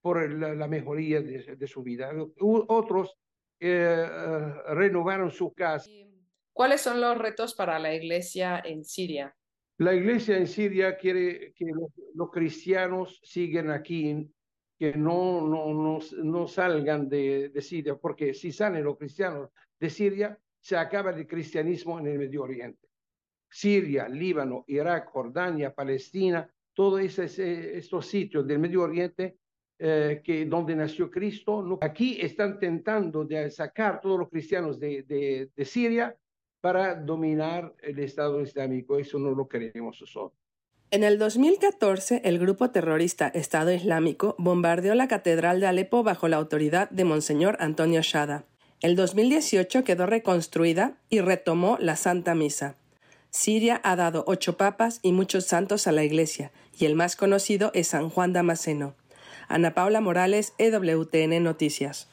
por 0.00 0.32
la, 0.32 0.68
mejoría 0.68 1.20
de, 1.20 1.66
su 1.66 1.82
vida. 1.82 2.12
Otros 2.38 3.16
eh, 3.58 4.06
renovaron 4.68 5.32
su 5.32 5.52
casa. 5.52 5.90
¿Cuáles 6.52 6.80
son 6.80 7.00
los 7.00 7.18
retos 7.18 7.54
para 7.54 7.80
la 7.80 7.92
iglesia 7.92 8.62
en 8.64 8.84
Siria? 8.84 9.34
La 9.78 9.94
iglesia 9.94 10.38
en 10.38 10.46
Siria 10.46 10.96
quiere 10.96 11.52
que 11.52 11.66
los, 12.14 12.30
cristianos 12.30 13.20
sigan 13.24 13.70
aquí, 13.70 14.30
que 14.78 14.94
no, 14.94 15.40
no, 15.40 15.74
no, 15.74 15.98
no 16.22 16.46
salgan 16.46 17.08
de, 17.08 17.48
de, 17.48 17.60
Siria, 17.60 17.96
porque 17.96 18.32
si 18.32 18.52
salen 18.52 18.84
los 18.84 18.96
cristianos 18.96 19.50
de 19.80 19.90
Siria, 19.90 20.38
se 20.60 20.76
acaba 20.76 21.10
el 21.10 21.26
cristianismo 21.26 21.98
en 21.98 22.06
el 22.06 22.18
Medio 22.18 22.44
Oriente. 22.44 22.85
Siria, 23.56 24.06
Líbano, 24.06 24.64
Irak, 24.68 25.08
Jordania, 25.08 25.74
Palestina, 25.74 26.46
todos 26.74 27.00
estos 27.00 28.06
sitios 28.06 28.46
del 28.46 28.58
Medio 28.58 28.82
Oriente 28.82 29.38
eh, 29.78 30.20
que 30.22 30.44
donde 30.44 30.76
nació 30.76 31.10
Cristo, 31.10 31.78
aquí 31.80 32.18
están 32.20 32.58
tentando 32.58 33.24
de 33.24 33.50
sacar 33.50 34.00
todos 34.02 34.18
los 34.18 34.28
cristianos 34.28 34.78
de, 34.78 35.04
de, 35.54 35.64
Siria 35.64 36.14
para 36.60 36.94
dominar 36.94 37.74
el 37.82 37.98
Estado 37.98 38.42
Islámico. 38.42 38.98
Eso 38.98 39.18
no 39.18 39.30
lo 39.30 39.48
queremos 39.48 40.00
nosotros. 40.02 40.38
En 40.90 41.02
el 41.02 41.18
2014, 41.18 42.22
el 42.24 42.38
grupo 42.38 42.70
terrorista 42.70 43.28
Estado 43.28 43.72
Islámico 43.72 44.34
bombardeó 44.38 44.94
la 44.94 45.08
Catedral 45.08 45.60
de 45.60 45.66
Alepo 45.66 46.02
bajo 46.02 46.28
la 46.28 46.36
autoridad 46.36 46.90
de 46.90 47.04
Monseñor 47.04 47.56
Antonio 47.60 48.02
Shada. 48.02 48.44
El 48.82 48.96
2018 48.96 49.82
quedó 49.82 50.04
reconstruida 50.04 50.98
y 51.08 51.20
retomó 51.20 51.78
la 51.80 51.96
Santa 51.96 52.34
Misa. 52.34 52.76
Siria 53.30 53.80
ha 53.84 53.96
dado 53.96 54.24
ocho 54.26 54.56
papas 54.56 55.00
y 55.02 55.12
muchos 55.12 55.46
santos 55.46 55.86
a 55.86 55.92
la 55.92 56.04
Iglesia, 56.04 56.52
y 56.78 56.84
el 56.86 56.94
más 56.94 57.16
conocido 57.16 57.70
es 57.74 57.88
San 57.88 58.10
Juan 58.10 58.32
Damasceno. 58.32 58.94
Ana 59.48 59.74
Paula 59.74 60.00
Morales, 60.00 60.54
EWTN 60.58 61.42
Noticias. 61.42 62.08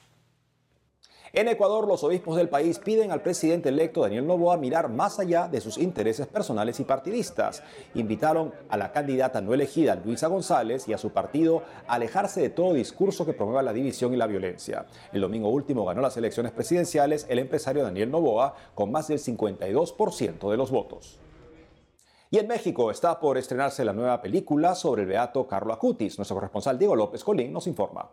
En 1.35 1.47
Ecuador, 1.47 1.87
los 1.87 2.03
obispos 2.03 2.37
del 2.37 2.47
país 2.47 2.77
piden 2.77 3.09
al 3.09 3.23
presidente 3.23 3.69
electo 3.69 4.01
Daniel 4.01 4.27
Novoa 4.27 4.55
mirar 4.55 4.89
más 4.89 5.17
allá 5.17 5.47
de 5.47 5.61
sus 5.61 5.79
intereses 5.79 6.27
personales 6.27 6.79
y 6.79 6.83
partidistas. 6.83 7.63
Invitaron 7.95 8.53
a 8.69 8.77
la 8.77 8.91
candidata 8.91 9.41
no 9.41 9.55
elegida, 9.55 9.95
Luisa 9.95 10.27
González, 10.27 10.87
y 10.87 10.93
a 10.93 10.99
su 10.99 11.09
partido 11.09 11.63
a 11.87 11.95
alejarse 11.95 12.39
de 12.39 12.51
todo 12.51 12.73
discurso 12.73 13.25
que 13.25 13.33
promueva 13.33 13.63
la 13.63 13.73
división 13.73 14.13
y 14.13 14.17
la 14.17 14.27
violencia. 14.27 14.85
El 15.11 15.21
domingo 15.21 15.49
último 15.49 15.85
ganó 15.85 16.01
las 16.01 16.17
elecciones 16.17 16.51
presidenciales 16.51 17.25
el 17.27 17.39
empresario 17.39 17.81
Daniel 17.81 18.11
Novoa 18.11 18.53
con 18.75 18.91
más 18.91 19.07
del 19.07 19.17
52% 19.17 20.51
de 20.51 20.57
los 20.57 20.69
votos. 20.69 21.19
Y 22.29 22.37
en 22.37 22.45
México 22.45 22.91
está 22.91 23.19
por 23.19 23.39
estrenarse 23.39 23.83
la 23.83 23.93
nueva 23.93 24.21
película 24.21 24.75
sobre 24.75 25.01
el 25.01 25.07
beato 25.07 25.47
Carlo 25.47 25.73
Acutis. 25.73 26.19
Nuestro 26.19 26.35
corresponsal 26.35 26.77
Diego 26.77 26.95
López 26.95 27.23
Colín 27.23 27.51
nos 27.51 27.65
informa 27.65 28.07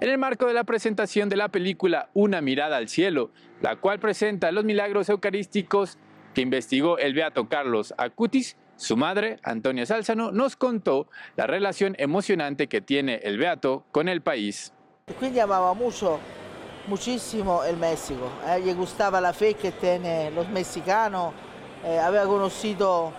en 0.00 0.08
el 0.08 0.18
marco 0.18 0.46
de 0.46 0.54
la 0.54 0.64
presentación 0.64 1.28
de 1.28 1.36
la 1.36 1.48
película 1.48 2.10
Una 2.14 2.40
mirada 2.40 2.76
al 2.76 2.88
cielo, 2.88 3.30
la 3.60 3.76
cual 3.76 3.98
presenta 3.98 4.52
los 4.52 4.64
milagros 4.64 5.08
eucarísticos 5.08 5.98
que 6.34 6.42
investigó 6.42 6.98
el 6.98 7.14
beato 7.14 7.48
Carlos 7.48 7.94
Acutis, 7.98 8.56
su 8.76 8.96
madre, 8.96 9.38
Antonia 9.42 9.86
Sálzano, 9.86 10.30
nos 10.30 10.54
contó 10.54 11.08
la 11.36 11.46
relación 11.46 11.96
emocionante 11.98 12.68
que 12.68 12.80
tiene 12.80 13.16
el 13.24 13.38
beato 13.38 13.84
con 13.90 14.08
el 14.08 14.22
país. 14.22 14.72
Quindi 15.18 15.40
amaba 15.40 15.74
mucho, 15.74 16.20
muchísimo 16.86 17.64
el 17.64 17.76
México. 17.76 18.30
Eh? 18.46 18.60
Le 18.64 18.74
gustaba 18.74 19.20
la 19.20 19.32
fe 19.32 19.54
que 19.54 19.72
tienen 19.72 20.34
los 20.34 20.48
mexicanos, 20.48 21.32
eh, 21.84 21.98
había 21.98 22.24
conocido 22.24 23.12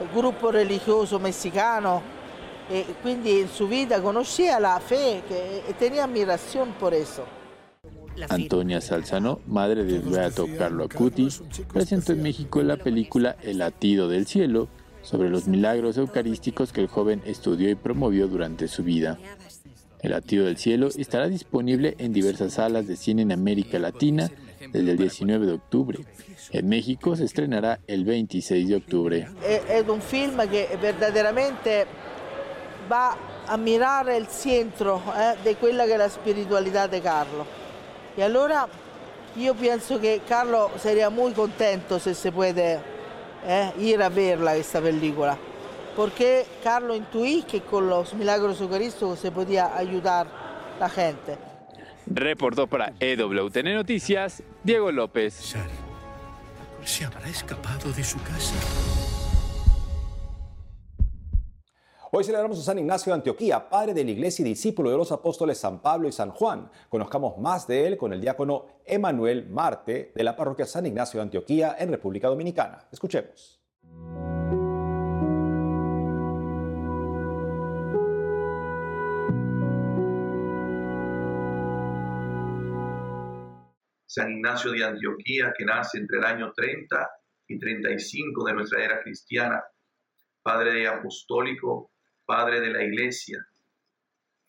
el 0.00 0.08
grupo 0.08 0.52
religioso 0.52 1.18
mexicano 1.18 2.15
e 2.68 2.84
quindi 3.00 3.38
in 3.38 3.48
sua 3.48 3.66
vita 3.66 4.00
conosceva 4.00 4.58
la 4.58 4.80
fe 4.84 5.22
e 5.28 5.74
tenía 5.78 6.04
admiración 6.04 6.72
por 6.78 6.92
eso. 6.92 7.24
Antonia 8.28 8.80
Salzano, 8.80 9.40
madre 9.46 9.84
del 9.84 10.00
beato 10.00 10.46
Carlo 10.56 10.84
Acuti, 10.84 11.28
presentó 11.72 12.12
en 12.12 12.22
México 12.22 12.62
la 12.62 12.76
película 12.76 13.36
El 13.42 13.58
latido 13.58 14.08
del 14.08 14.26
cielo 14.26 14.68
sobre 15.02 15.28
los 15.28 15.46
milagros 15.46 15.98
eucarísticos 15.98 16.72
que 16.72 16.80
el 16.80 16.88
joven 16.88 17.22
estudió 17.26 17.68
y 17.68 17.74
promovió 17.74 18.26
durante 18.26 18.68
su 18.68 18.82
vida. 18.82 19.18
El 20.00 20.12
latido 20.12 20.46
del 20.46 20.56
cielo 20.56 20.88
estará 20.96 21.28
disponible 21.28 21.94
en 21.98 22.12
diversas 22.12 22.54
salas 22.54 22.86
de 22.86 22.96
cine 22.96 23.22
en 23.22 23.32
América 23.32 23.78
Latina 23.78 24.30
desde 24.72 24.90
el 24.92 24.96
19 24.96 25.46
de 25.46 25.52
octubre. 25.52 25.98
En 26.52 26.68
México 26.68 27.16
se 27.16 27.24
estrenará 27.24 27.80
el 27.86 28.04
26 28.04 28.68
de 28.68 28.76
octubre. 28.76 29.28
Es 29.68 29.88
un 29.88 30.00
film 30.00 30.38
que 30.48 30.68
verdaderamente 30.80 31.86
va 32.86 33.16
a 33.44 33.56
mirare 33.56 34.16
il 34.16 34.28
centro 34.28 35.02
eh, 35.14 35.36
di 35.42 35.56
quella 35.56 35.84
che 35.84 35.94
è 35.94 35.96
la 35.96 36.08
spiritualità 36.08 36.86
di 36.86 37.00
Carlo. 37.00 37.46
E 38.14 38.22
allora 38.22 38.66
io 39.34 39.54
penso 39.54 39.98
che 39.98 40.22
Carlo 40.26 40.70
sarebbe 40.76 41.08
molto 41.08 41.42
contento 41.42 41.98
se 41.98 42.14
si 42.14 42.30
può 42.30 42.42
eh, 42.42 43.72
ir 43.76 44.00
a 44.00 44.08
verla 44.08 44.52
questa 44.52 44.80
pellicola, 44.80 45.36
perché 45.94 46.46
Carlo 46.62 46.94
intuì 46.94 47.44
che 47.46 47.62
con 47.62 47.86
los 47.86 48.12
milagros 48.14 48.60
eucarísticos 48.60 49.18
se 49.18 49.30
podía 49.30 49.74
ayudar 49.76 50.26
la 50.78 50.88
gente. 50.88 51.36
Reportó 52.06 52.66
para 52.68 52.92
EWTN 53.00 53.74
Noticias, 53.74 54.42
Diego 54.62 54.92
López. 54.92 55.54
¿Se 56.84 57.04
habrá 57.04 57.28
escapado 57.28 57.92
de 57.92 58.04
su 58.04 58.16
casa? 58.22 58.54
Hoy 62.18 62.24
celebramos 62.24 62.58
a 62.58 62.62
San 62.62 62.78
Ignacio 62.78 63.12
de 63.12 63.18
Antioquía, 63.18 63.68
padre 63.68 63.92
de 63.92 64.02
la 64.02 64.10
iglesia 64.10 64.42
y 64.42 64.48
discípulo 64.48 64.90
de 64.90 64.96
los 64.96 65.12
apóstoles 65.12 65.58
San 65.58 65.82
Pablo 65.82 66.08
y 66.08 66.12
San 66.12 66.30
Juan. 66.30 66.70
Conozcamos 66.88 67.36
más 67.36 67.66
de 67.66 67.86
él 67.86 67.98
con 67.98 68.10
el 68.14 68.22
diácono 68.22 68.80
Emanuel 68.86 69.50
Marte 69.50 70.12
de 70.14 70.24
la 70.24 70.34
parroquia 70.34 70.64
San 70.64 70.86
Ignacio 70.86 71.18
de 71.18 71.24
Antioquía 71.24 71.76
en 71.78 71.90
República 71.90 72.28
Dominicana. 72.28 72.88
Escuchemos. 72.90 73.60
San 84.06 84.32
Ignacio 84.32 84.72
de 84.72 84.84
Antioquía, 84.84 85.52
que 85.54 85.66
nace 85.66 85.98
entre 85.98 86.16
el 86.16 86.24
año 86.24 86.50
30 86.56 87.10
y 87.48 87.58
35 87.58 88.42
de 88.46 88.54
nuestra 88.54 88.82
era 88.82 89.02
cristiana, 89.02 89.62
padre 90.42 90.88
apostólico, 90.88 91.90
padre 92.26 92.60
de 92.60 92.70
la 92.70 92.84
iglesia. 92.84 93.46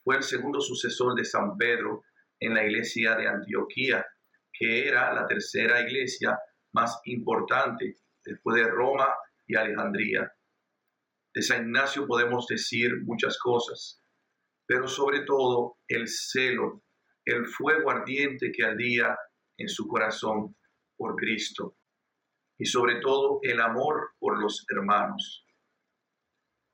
Fue 0.03 0.17
el 0.17 0.23
segundo 0.23 0.59
sucesor 0.59 1.15
de 1.15 1.23
San 1.23 1.55
Pedro 1.57 2.03
en 2.39 2.53
la 2.53 2.65
iglesia 2.65 3.15
de 3.15 3.27
Antioquía, 3.27 4.05
que 4.51 4.87
era 4.87 5.13
la 5.13 5.25
tercera 5.27 5.81
iglesia 5.81 6.37
más 6.73 6.99
importante 7.05 7.95
después 8.25 8.55
de 8.55 8.69
Roma 8.69 9.07
y 9.45 9.55
Alejandría. 9.55 10.31
De 11.33 11.41
San 11.41 11.67
Ignacio 11.67 12.07
podemos 12.07 12.47
decir 12.47 13.03
muchas 13.03 13.37
cosas, 13.37 14.01
pero 14.65 14.87
sobre 14.87 15.21
todo 15.21 15.77
el 15.87 16.07
celo, 16.07 16.83
el 17.25 17.45
fuego 17.45 17.91
ardiente 17.91 18.51
que 18.51 18.65
ardía 18.65 19.17
en 19.57 19.69
su 19.69 19.87
corazón 19.87 20.55
por 20.95 21.15
Cristo 21.15 21.75
y 22.57 22.65
sobre 22.65 22.99
todo 22.99 23.39
el 23.43 23.61
amor 23.61 24.11
por 24.19 24.39
los 24.39 24.65
hermanos. 24.69 25.46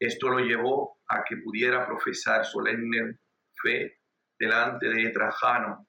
Esto 0.04 0.28
lo 0.28 0.40
llevó 0.40 1.00
a 1.08 1.24
que 1.24 1.38
pudiera 1.38 1.88
profesar 1.88 2.46
solemne 2.46 3.20
fe 3.62 4.02
delante 4.38 4.90
de 4.90 5.10
Trajano, 5.12 5.88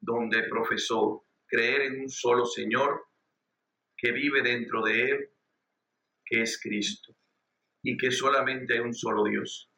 donde 0.00 0.44
profesó 0.44 1.26
creer 1.44 1.80
en 1.82 2.02
un 2.02 2.08
solo 2.08 2.44
Señor 2.46 3.08
que 3.96 4.12
vive 4.12 4.40
dentro 4.42 4.84
de 4.84 5.10
él, 5.10 5.30
que 6.24 6.42
es 6.42 6.60
Cristo, 6.62 7.12
y 7.82 7.96
que 7.96 8.12
solamente 8.12 8.74
hay 8.74 8.78
un 8.78 8.94
solo 8.94 9.24
Dios. 9.24 9.68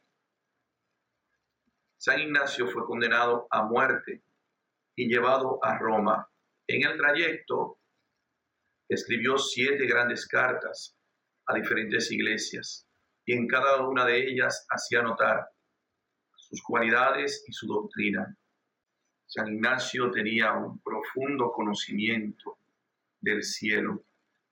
San 1.97 2.21
Ignacio 2.21 2.69
fue 2.69 2.85
condenado 2.85 3.47
a 3.51 3.63
muerte 3.63 4.23
y 4.95 5.09
llevado 5.09 5.65
a 5.65 5.79
Roma. 5.79 6.29
En 6.67 6.87
el 6.87 6.99
trayecto 6.99 7.79
escribió 8.87 9.39
siete 9.39 9.87
grandes 9.87 10.29
cartas 10.29 10.95
a 11.47 11.55
diferentes 11.55 12.11
iglesias 12.13 12.87
y 13.27 13.33
en 13.33 13.47
cada 13.47 13.87
una 13.87 14.05
de 14.05 14.29
ellas 14.29 14.67
hacía 14.71 15.03
notar 15.03 15.49
sus 16.37 16.63
cualidades 16.63 17.45
y 17.49 17.53
su 17.53 17.67
doctrina. 17.67 18.37
San 19.27 19.49
Ignacio 19.49 20.11
tenía 20.11 20.53
un 20.53 20.81
profundo 20.81 21.51
conocimiento 21.53 22.59
del 23.21 23.43
cielo 23.43 24.05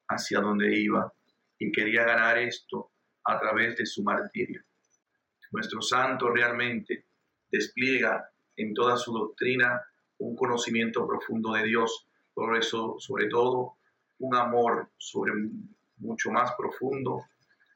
hacia 0.09 0.41
donde 0.41 0.75
iba 0.79 1.13
y 1.59 1.71
quería 1.71 2.05
ganar 2.05 2.39
esto 2.39 2.91
a 3.25 3.39
través 3.39 3.77
de 3.77 3.87
su 3.87 4.03
martirio. 4.03 4.63
Nuestro 5.53 5.83
santo 5.83 6.31
realmente 6.31 7.07
despliega 7.51 8.29
en 8.57 8.73
toda 8.73 8.97
su 8.97 9.13
doctrina 9.13 9.81
un 10.19 10.35
conocimiento 10.35 11.07
profundo 11.07 11.53
de 11.53 11.65
Dios, 11.65 12.09
por 12.33 12.57
eso, 12.57 12.97
sobre 12.99 13.27
todo, 13.27 13.77
un 14.19 14.35
amor 14.35 14.91
sobre 14.97 15.33
mucho 15.99 16.31
más 16.31 16.53
profundo 16.57 17.27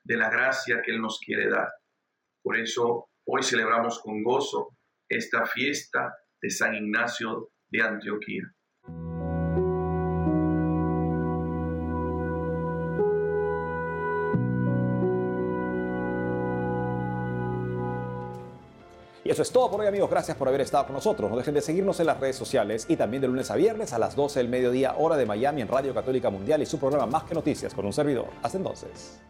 de 0.06 0.16
la 0.16 0.30
gracia 0.30 0.80
que 0.82 0.92
Él 0.92 1.00
nos 1.00 1.18
quiere 1.18 1.50
dar. 1.50 1.68
Por 2.42 2.56
eso 2.56 3.08
hoy 3.26 3.42
celebramos 3.42 4.00
con 4.00 4.22
gozo 4.22 4.76
esta 5.08 5.44
fiesta 5.46 6.14
de 6.40 6.50
San 6.50 6.74
Ignacio 6.74 7.50
de 7.68 7.82
Antioquía. 7.82 8.42
Y 19.24 19.30
eso 19.30 19.42
es 19.42 19.50
todo 19.50 19.68
por 19.68 19.80
hoy 19.80 19.88
amigos, 19.88 20.08
gracias 20.08 20.36
por 20.36 20.46
haber 20.46 20.60
estado 20.60 20.84
con 20.84 20.94
nosotros. 20.94 21.28
No 21.28 21.36
dejen 21.36 21.54
de 21.54 21.60
seguirnos 21.60 21.98
en 21.98 22.06
las 22.06 22.20
redes 22.20 22.36
sociales 22.36 22.86
y 22.88 22.94
también 22.94 23.20
de 23.20 23.26
lunes 23.26 23.50
a 23.50 23.56
viernes 23.56 23.92
a 23.92 23.98
las 23.98 24.14
12 24.14 24.38
del 24.38 24.48
mediodía 24.48 24.94
hora 24.96 25.16
de 25.16 25.26
Miami 25.26 25.62
en 25.62 25.68
Radio 25.68 25.92
Católica 25.92 26.30
Mundial 26.30 26.62
y 26.62 26.66
su 26.66 26.78
programa 26.78 27.06
Más 27.06 27.24
que 27.24 27.34
Noticias 27.34 27.74
con 27.74 27.86
un 27.86 27.92
servidor. 27.92 28.28
Hasta 28.40 28.58
entonces. 28.58 29.20